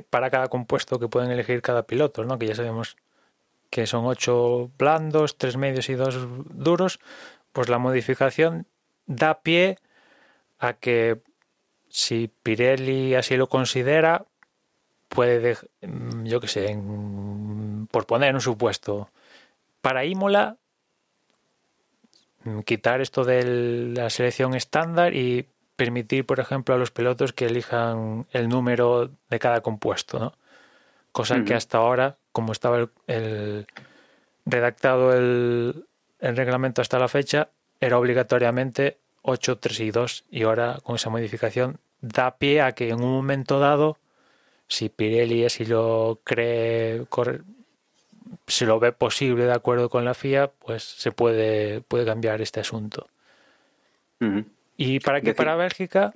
[0.09, 2.39] para cada compuesto que pueden elegir cada piloto, ¿no?
[2.39, 2.97] Que ya sabemos
[3.71, 6.16] que son ocho blandos, tres medios y dos
[6.51, 7.01] duros,
[7.53, 8.66] pues la modificación
[9.07, 9.79] da pie
[10.61, 11.21] a que
[11.89, 14.25] si Pirelli así lo considera,
[15.09, 16.79] puede, mm, yo que sé,
[17.91, 19.11] por poner un supuesto,
[19.81, 20.57] para Imola,
[22.45, 27.47] mm, quitar esto de la selección estándar y permitir, por ejemplo, a los pilotos que
[27.47, 30.35] elijan el número de cada compuesto, ¿no?
[31.13, 33.67] Cosa que hasta ahora, como estaba el,
[34.47, 35.87] redactado el,
[36.21, 37.49] el reglamento hasta la fecha,
[37.81, 42.89] era obligatoriamente 8, 3 y 2 y ahora con esa modificación da pie a que
[42.89, 43.99] en un momento dado,
[44.68, 47.07] si Pirelli así lo cree,
[48.47, 52.61] si lo ve posible de acuerdo con la FIA, pues se puede, puede cambiar este
[52.61, 53.09] asunto.
[54.77, 55.35] ¿Y para qué?
[55.35, 56.14] Para Bélgica.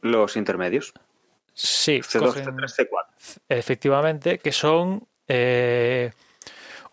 [0.00, 0.92] Los intermedios.
[1.54, 3.40] Sí, C2, C3, C4.
[3.48, 6.12] Efectivamente, que son eh,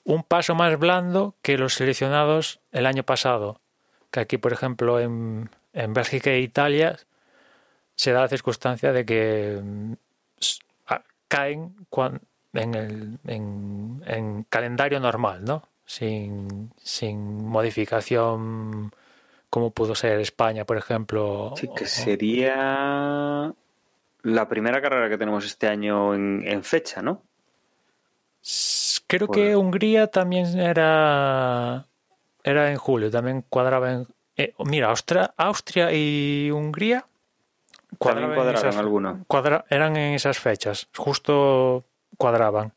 [0.04, 3.62] un paso más blando que los seleccionados el año pasado
[4.12, 6.98] que aquí, por ejemplo, en, en Bélgica e Italia
[7.96, 9.94] se da la circunstancia de que mm,
[11.28, 11.76] caen
[12.54, 15.64] en, el, en, calendario normal, ¿no?
[15.86, 18.92] Sin, sin modificación
[19.50, 21.54] como pudo ser España, por ejemplo.
[21.56, 23.54] Sí, que sería
[24.22, 27.24] la primera carrera que tenemos este año en, fecha, ¿no?
[29.08, 31.89] Creo que Hungría también era
[32.50, 34.08] era en julio, también cuadraba en...
[34.36, 37.06] Eh, mira, Austria, Austria y Hungría
[37.98, 41.86] cuadraban, en eran en esas fechas, justo
[42.18, 42.74] cuadraban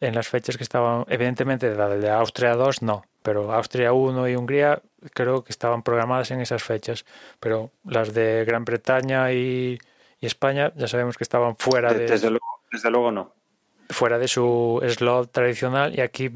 [0.00, 4.36] en las fechas que estaban, evidentemente la de Austria 2 no, pero Austria 1 y
[4.36, 4.80] Hungría
[5.12, 7.04] creo que estaban programadas en esas fechas,
[7.40, 9.78] pero las de Gran Bretaña y,
[10.20, 12.06] España ya sabemos que estaban fuera de...
[12.06, 13.32] Desde luego, desde luego no.
[13.88, 16.32] Fuera de su slot tradicional y aquí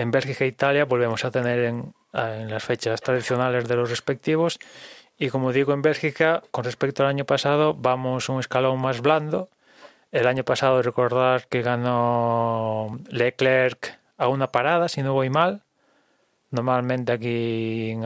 [0.00, 4.58] en Bélgica e Italia volvemos a tener en, las fechas tradicionales de los respectivos.
[5.18, 9.50] Y como digo, en Bélgica, con respecto al año pasado, vamos un escalón más blando.
[10.10, 15.62] El año pasado recordar que ganó Leclerc a una parada, si no voy mal.
[16.50, 18.02] Normalmente aquí en,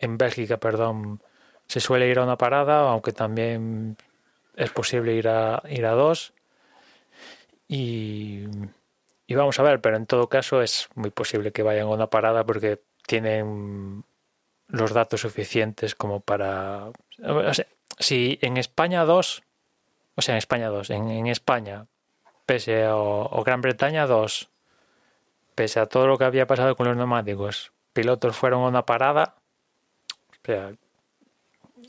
[0.00, 1.22] en Bélgica, perdón,
[1.68, 3.96] se suele ir a una parada, aunque también
[4.56, 6.32] es posible ir a, ir a dos.
[7.68, 8.44] Y
[9.30, 12.08] y vamos a ver, pero en todo caso es muy posible que vayan a una
[12.08, 14.02] parada porque tienen
[14.68, 16.90] los datos suficientes como para...
[17.98, 19.42] si en España 2,
[20.14, 21.86] o sea, en España 2, en, España,
[22.46, 24.48] pese a o, Gran Bretaña 2,
[25.54, 29.34] pese a todo lo que había pasado con los neumáticos, pilotos fueron a una parada,
[30.30, 30.72] o sea,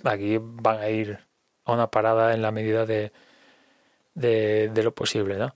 [0.03, 1.19] aquí van a ir
[1.63, 3.13] a una parada en la medida de,
[4.13, 5.55] de lo posible, ¿no?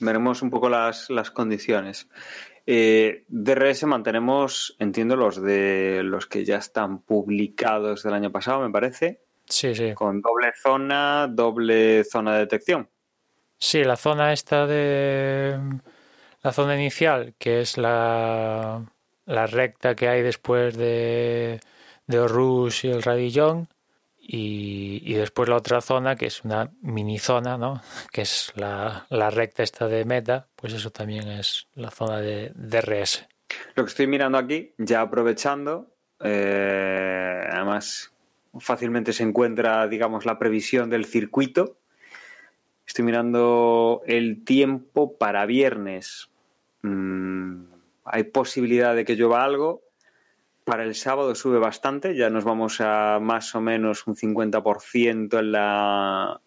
[0.00, 2.08] Veremos un poco las, las condiciones.
[2.66, 8.70] Eh, DRS mantenemos, entiendo, los de los que ya están publicados del año pasado, me
[8.70, 9.22] parece.
[9.46, 9.94] Sí, sí.
[9.94, 12.88] Con doble zona, doble zona de detección.
[13.58, 15.58] Sí, la zona esta de
[16.42, 18.84] la zona inicial, que es la,
[19.26, 21.60] la recta que hay después de,
[22.06, 23.68] de Orrus y el Radillón,
[24.24, 27.82] y, después la otra zona, que es una mini zona, ¿no?
[28.12, 33.26] que es la, recta esta de meta, pues eso también es la zona de DRS.
[33.74, 35.88] Lo que estoy mirando aquí, ya aprovechando,
[36.20, 38.12] eh, además
[38.60, 41.78] fácilmente se encuentra, digamos, la previsión del circuito.
[42.86, 46.30] Estoy mirando el tiempo para viernes.
[46.82, 47.64] Mm,
[48.04, 49.82] hay posibilidad de que llueva algo.
[50.64, 55.52] Para el sábado sube bastante, ya nos vamos a más o menos un 50% en
[55.52, 56.40] la,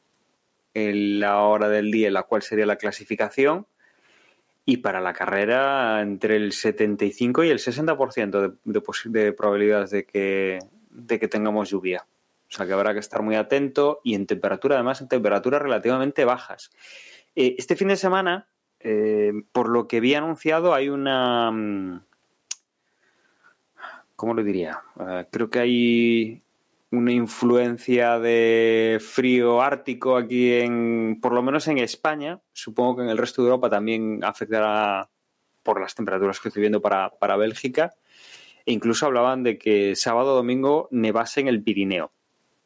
[0.73, 3.67] en la hora del día en la cual sería la clasificación.
[4.65, 10.05] Y para la carrera, entre el 75 y el 60% de, de, de probabilidades de
[10.05, 10.59] que,
[10.89, 12.07] de que tengamos lluvia.
[12.49, 16.25] O sea que habrá que estar muy atento y en temperatura, además, en temperaturas relativamente
[16.25, 16.71] bajas.
[17.35, 18.47] Eh, este fin de semana,
[18.79, 22.01] eh, por lo que vi anunciado, hay una.
[24.15, 24.81] ¿Cómo lo diría?
[24.95, 26.41] Uh, creo que hay
[26.91, 32.39] una influencia de frío ártico aquí en, por lo menos en España.
[32.53, 35.09] Supongo que en el resto de Europa también afectará
[35.63, 37.93] por las temperaturas que estoy viendo para, para Bélgica.
[38.65, 42.11] E incluso hablaban de que sábado o domingo nevase en el Pirineo.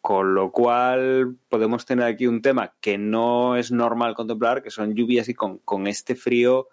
[0.02, 4.94] Con lo cual podemos tener aquí un tema que no es normal contemplar, que son
[4.94, 6.70] lluvias y con, con este frío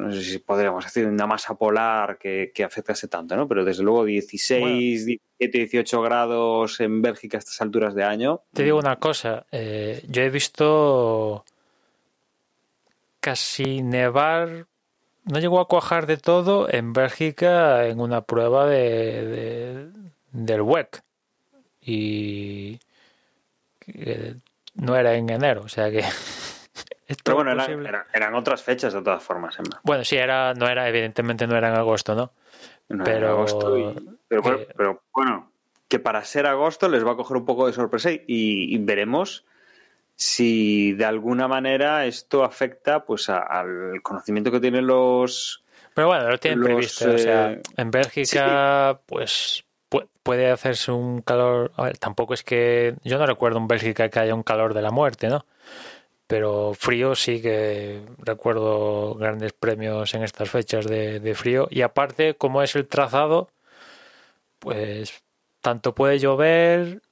[0.00, 3.46] no sé si podríamos decir una masa polar que, que afectase tanto, ¿no?
[3.46, 8.42] Pero desde luego 16, bueno, 17, 18 grados en Bélgica a estas alturas de año.
[8.52, 11.44] Te digo una cosa, eh, yo he visto
[13.20, 14.66] casi nevar,
[15.24, 20.00] no llegó a cuajar de todo en Bélgica en una prueba de, de
[20.32, 21.02] del WEC
[21.80, 22.78] y
[23.86, 24.36] eh,
[24.74, 26.04] no era en enero, o sea que
[27.24, 29.58] Pero bueno, eran, eran, eran, otras fechas de todas formas.
[29.58, 29.80] Emma.
[29.82, 32.32] Bueno, sí, era, no era, evidentemente no era en agosto, ¿no?
[32.88, 33.94] no pero, agosto y,
[34.28, 35.52] pero, que, bueno, pero, bueno,
[35.88, 39.44] que para ser agosto les va a coger un poco de sorpresa y, y veremos
[40.20, 45.64] si de alguna manera esto afecta pues a, al conocimiento que tienen los.
[45.94, 47.10] Pero bueno, lo tienen los, previsto.
[47.10, 49.00] Eh, o sea, en Bélgica, sí.
[49.06, 49.64] pues
[50.22, 51.72] puede hacerse un calor.
[51.76, 52.96] A ver, tampoco es que.
[53.02, 55.46] Yo no recuerdo en Bélgica que haya un calor de la muerte, ¿no?
[56.30, 62.34] Pero frío sí que recuerdo grandes premios en estas fechas de, de, frío y aparte
[62.34, 63.50] como es el trazado
[64.60, 65.24] pues
[65.60, 67.02] tanto puede llover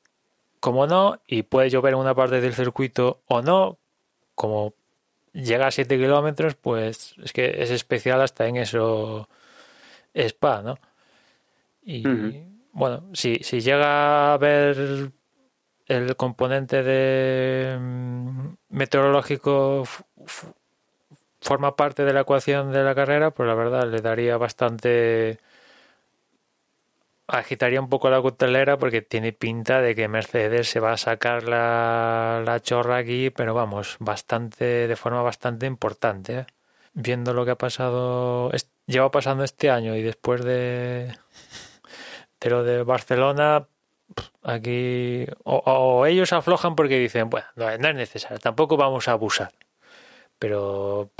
[0.60, 3.76] como no y puede llover en una parte del circuito o no
[4.36, 4.72] como
[5.32, 9.28] llega a 7 kilómetros pues es que es especial hasta en eso
[10.14, 10.78] spa no
[11.82, 12.44] y uh -huh.
[12.70, 15.10] bueno si, si llega a haber
[15.88, 17.78] el componente de
[18.68, 19.84] meteorológico
[21.40, 25.40] forma parte de la ecuación de la carrera, pues la verdad le daría bastante
[27.28, 31.44] agitaría un poco la cutelera porque tiene pinta de que Mercedes se va a sacar
[31.44, 36.38] la, la chorra aquí, pero vamos, bastante, de forma bastante importante.
[36.40, 36.46] ¿eh?
[36.94, 38.50] Viendo lo que ha pasado,
[38.86, 41.14] lleva pasando este año y después de,
[42.40, 43.68] de lo de Barcelona,
[44.42, 49.52] aquí o, ellos aflojan porque dicen, bueno, no, es necesario, tampoco vamos a abusar.
[50.38, 51.10] Pero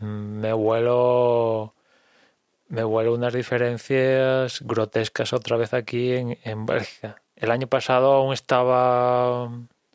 [0.00, 1.74] me vuelo
[2.68, 7.22] me vuelo unas diferencias grotescas otra vez aquí en, en Bélgica.
[7.36, 9.50] El año pasado aún estaba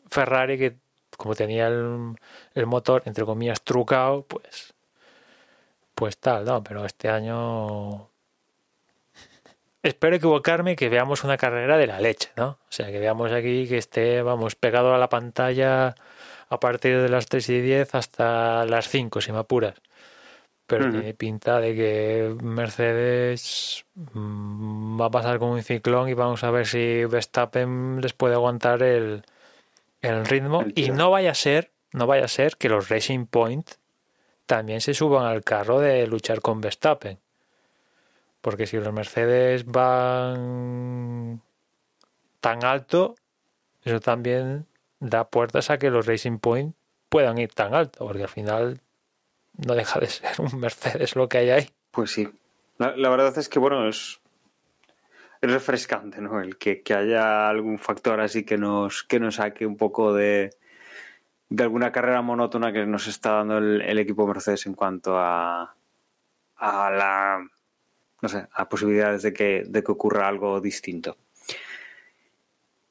[0.08, 0.76] Ferrari que
[1.16, 2.16] como tenía el,
[2.54, 4.74] el motor entre comillas trucado, pues
[5.94, 8.10] pues tal, no, pero este año
[9.84, 12.46] espero equivocarme que veamos una carrera de la leche, ¿no?
[12.46, 15.94] O sea, que veamos aquí que esté, vamos, pegado a la pantalla
[16.48, 19.74] a partir de las 3 y 10 hasta las 5, si me apuras.
[20.66, 20.92] Pero uh -huh.
[20.92, 26.50] tiene pinta de que Mercedes mmm, va a pasar como un ciclón y vamos a
[26.50, 29.22] ver si Verstappen les puede aguantar el,
[30.00, 30.62] el ritmo.
[30.62, 33.72] El y no vaya a ser, no vaya a ser que los Racing Point
[34.46, 37.18] también se suban al carro de luchar con Verstappen.
[38.44, 41.40] Porque si los Mercedes van
[42.42, 43.14] tan alto,
[43.82, 44.66] eso también
[45.00, 46.76] da puertas a que los Racing Point
[47.08, 48.82] puedan ir tan alto, porque al final
[49.66, 51.70] no deja de ser un Mercedes lo que hay ahí.
[51.90, 52.28] Pues sí.
[52.76, 54.20] La, verdad es que, bueno, es,
[55.40, 56.38] es refrescante, ¿no?
[56.38, 60.50] El que, que, haya algún factor así que nos, que nos saque un poco de,
[61.48, 65.74] de alguna carrera monótona que nos está dando el, el equipo Mercedes en cuanto a,
[66.56, 67.48] a la
[68.24, 71.18] no sé, a posibilidades de que, de que ocurra algo distinto.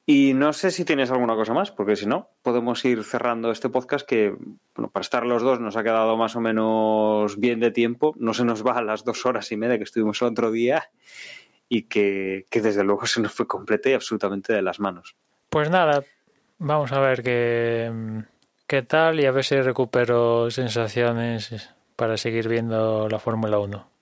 [0.06, 3.70] Y no sé si tienes alguna cosa más, porque si no, podemos ir cerrando este
[3.70, 4.36] podcast que,
[4.76, 8.14] bueno, para estar los dos nos ha quedado más o menos bien de tiempo.
[8.18, 10.92] No se nos va a las dos horas y media que estuvimos el otro día
[11.68, 15.16] y que, que desde luego se nos fue completa y absolutamente de las manos.
[15.50, 16.04] Pues nada,
[16.60, 17.92] vamos a ver qué,
[18.68, 23.93] qué tal y a ver si recupero sensaciones para seguir viendo la Fórmula 1.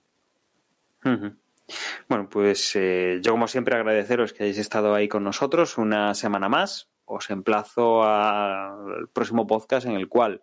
[2.08, 6.48] Bueno, pues eh, yo como siempre agradeceros que hayáis estado ahí con nosotros una semana
[6.48, 6.90] más.
[7.04, 10.42] Os emplazo al próximo podcast en el cual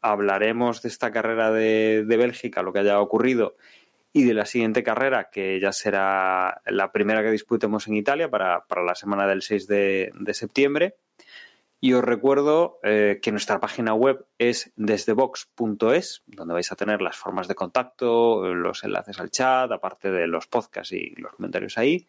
[0.00, 3.56] hablaremos de esta carrera de, de Bélgica, lo que haya ocurrido,
[4.12, 8.66] y de la siguiente carrera, que ya será la primera que disputemos en Italia para,
[8.66, 10.96] para la semana del 6 de, de septiembre.
[11.82, 17.16] Y os recuerdo eh, que nuestra página web es desdebox.es, donde vais a tener las
[17.16, 22.06] formas de contacto, los enlaces al chat, aparte de los podcasts y los comentarios ahí.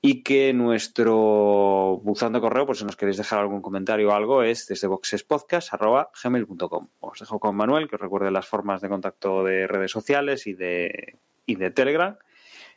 [0.00, 4.42] Y que nuestro buzón de correo, pues si nos queréis dejar algún comentario o algo,
[4.42, 6.88] es desdeboxespodcast.gmail.com.
[6.98, 10.54] Os dejo con Manuel, que os recuerde las formas de contacto de redes sociales y
[10.54, 12.18] de, y de Telegram.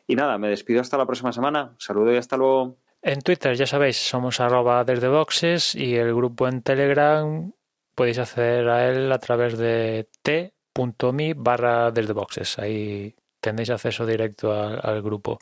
[0.06, 1.74] Y nada, me despido hasta la próxima semana.
[1.80, 2.78] Saludo y hasta luego.
[3.08, 7.54] En Twitter, ya sabéis, somos arroba desde boxes y el grupo en Telegram
[7.94, 12.58] podéis acceder a él a través de t.me barra desde boxes.
[12.58, 15.38] Ahí tendréis acceso directo al, al grupo.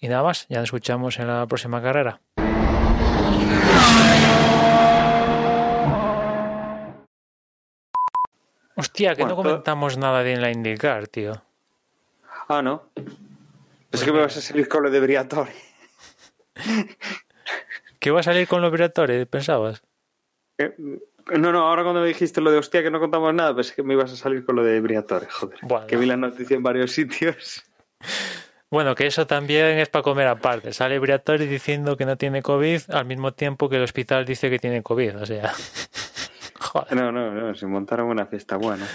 [0.00, 2.22] Y nada más, ya nos escuchamos en la próxima carrera.
[8.76, 11.42] Hostia, que Bueno, no comentamos nada de la IndyCar, tío.
[12.48, 12.84] Ah, no.
[13.90, 15.73] Pensé que me vas a salir con lo de Briatore.
[18.00, 19.26] ¿Qué va a salir con los vibratorios?
[19.26, 19.82] ¿Pensabas?
[20.58, 20.74] Eh,
[21.36, 23.82] No, no, ahora cuando me dijiste lo de hostia que no contamos nada, pensé que
[23.82, 25.58] me ibas a salir con lo de Briatore, joder.
[25.62, 25.86] Bueno.
[25.86, 27.64] Que vi la noticia en varios sitios.
[28.70, 30.72] Bueno, que eso también es para comer aparte.
[30.72, 34.58] Sale Briatore diciendo que no tiene COVID al mismo tiempo que el hospital dice que
[34.58, 35.22] tiene COVID.
[35.22, 35.52] O sea,
[36.60, 36.96] joder.
[36.96, 38.86] No, no, no, se montaron una fiesta buena.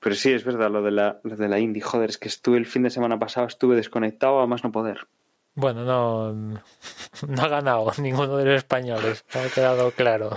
[0.00, 2.58] Pero sí, es verdad, lo de la, lo de la indie, joder, es que estuve
[2.58, 5.06] el fin de semana pasado, estuve desconectado a más no poder.
[5.54, 6.32] Bueno, no,
[7.28, 9.24] no ha ganado ninguno de los españoles.
[9.34, 10.30] Ha quedado claro.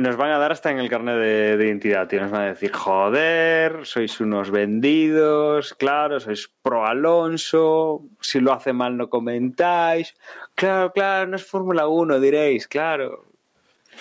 [0.00, 2.20] Nos van a dar hasta en el carnet de, de identidad, tío.
[2.22, 8.72] Nos van a decir, joder, sois unos vendidos, claro, sois pro Alonso, si lo hace
[8.72, 10.14] mal no comentáis.
[10.54, 13.26] Claro, claro, no es Fórmula 1, diréis, claro.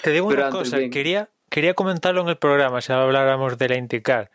[0.01, 0.91] Te digo Pero una cosa, bien.
[0.91, 4.31] quería, quería comentarlo en el programa, si habláramos de la IndyCar.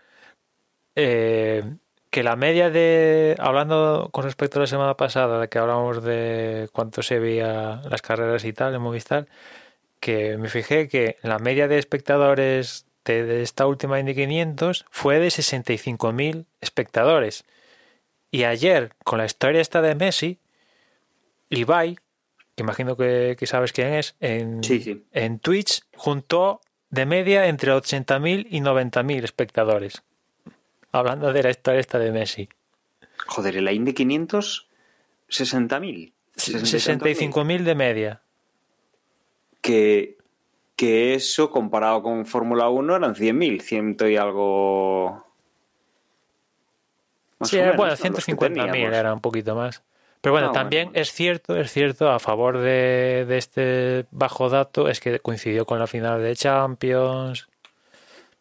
[0.95, 1.63] Eh,
[2.11, 7.03] que la media de, hablando con respecto a la semana pasada, que hablábamos de cuánto
[7.03, 9.29] se veía las carreras y tal en Movistar,
[10.01, 15.21] que me fijé que la media de espectadores de, de esta última Indy 500 fue
[15.21, 17.45] de 65.000 espectadores.
[18.33, 20.39] Y ayer, con la historia esta de Messi,
[21.49, 21.97] Levi,
[22.55, 25.05] que imagino que, que sabes quién es, en, Sí, sí.
[25.13, 26.61] en Twitch juntó
[26.91, 30.03] de media entre 80.000 y 90.000 espectadores.
[30.93, 32.49] Hablando de la historia esta de Messi.
[33.27, 34.69] Joder, en la Indy 500,
[35.29, 36.13] 60.000.
[36.37, 38.23] 65.000 de media.
[39.61, 40.17] Que,
[40.77, 45.25] que eso comparado con Fórmula 1 eran 100.000, ciento y algo.
[47.39, 48.11] Más Sí, o menos, bueno, ¿no?
[48.11, 48.39] Los que 150.000
[48.73, 48.97] teníamos.
[48.97, 49.83] era un poquito más.
[50.23, 51.01] Pero bueno, Ah, también bueno.
[51.01, 55.79] es cierto, es cierto, a favor de, de este bajo dato, es que coincidió con
[55.79, 57.49] la final de Champions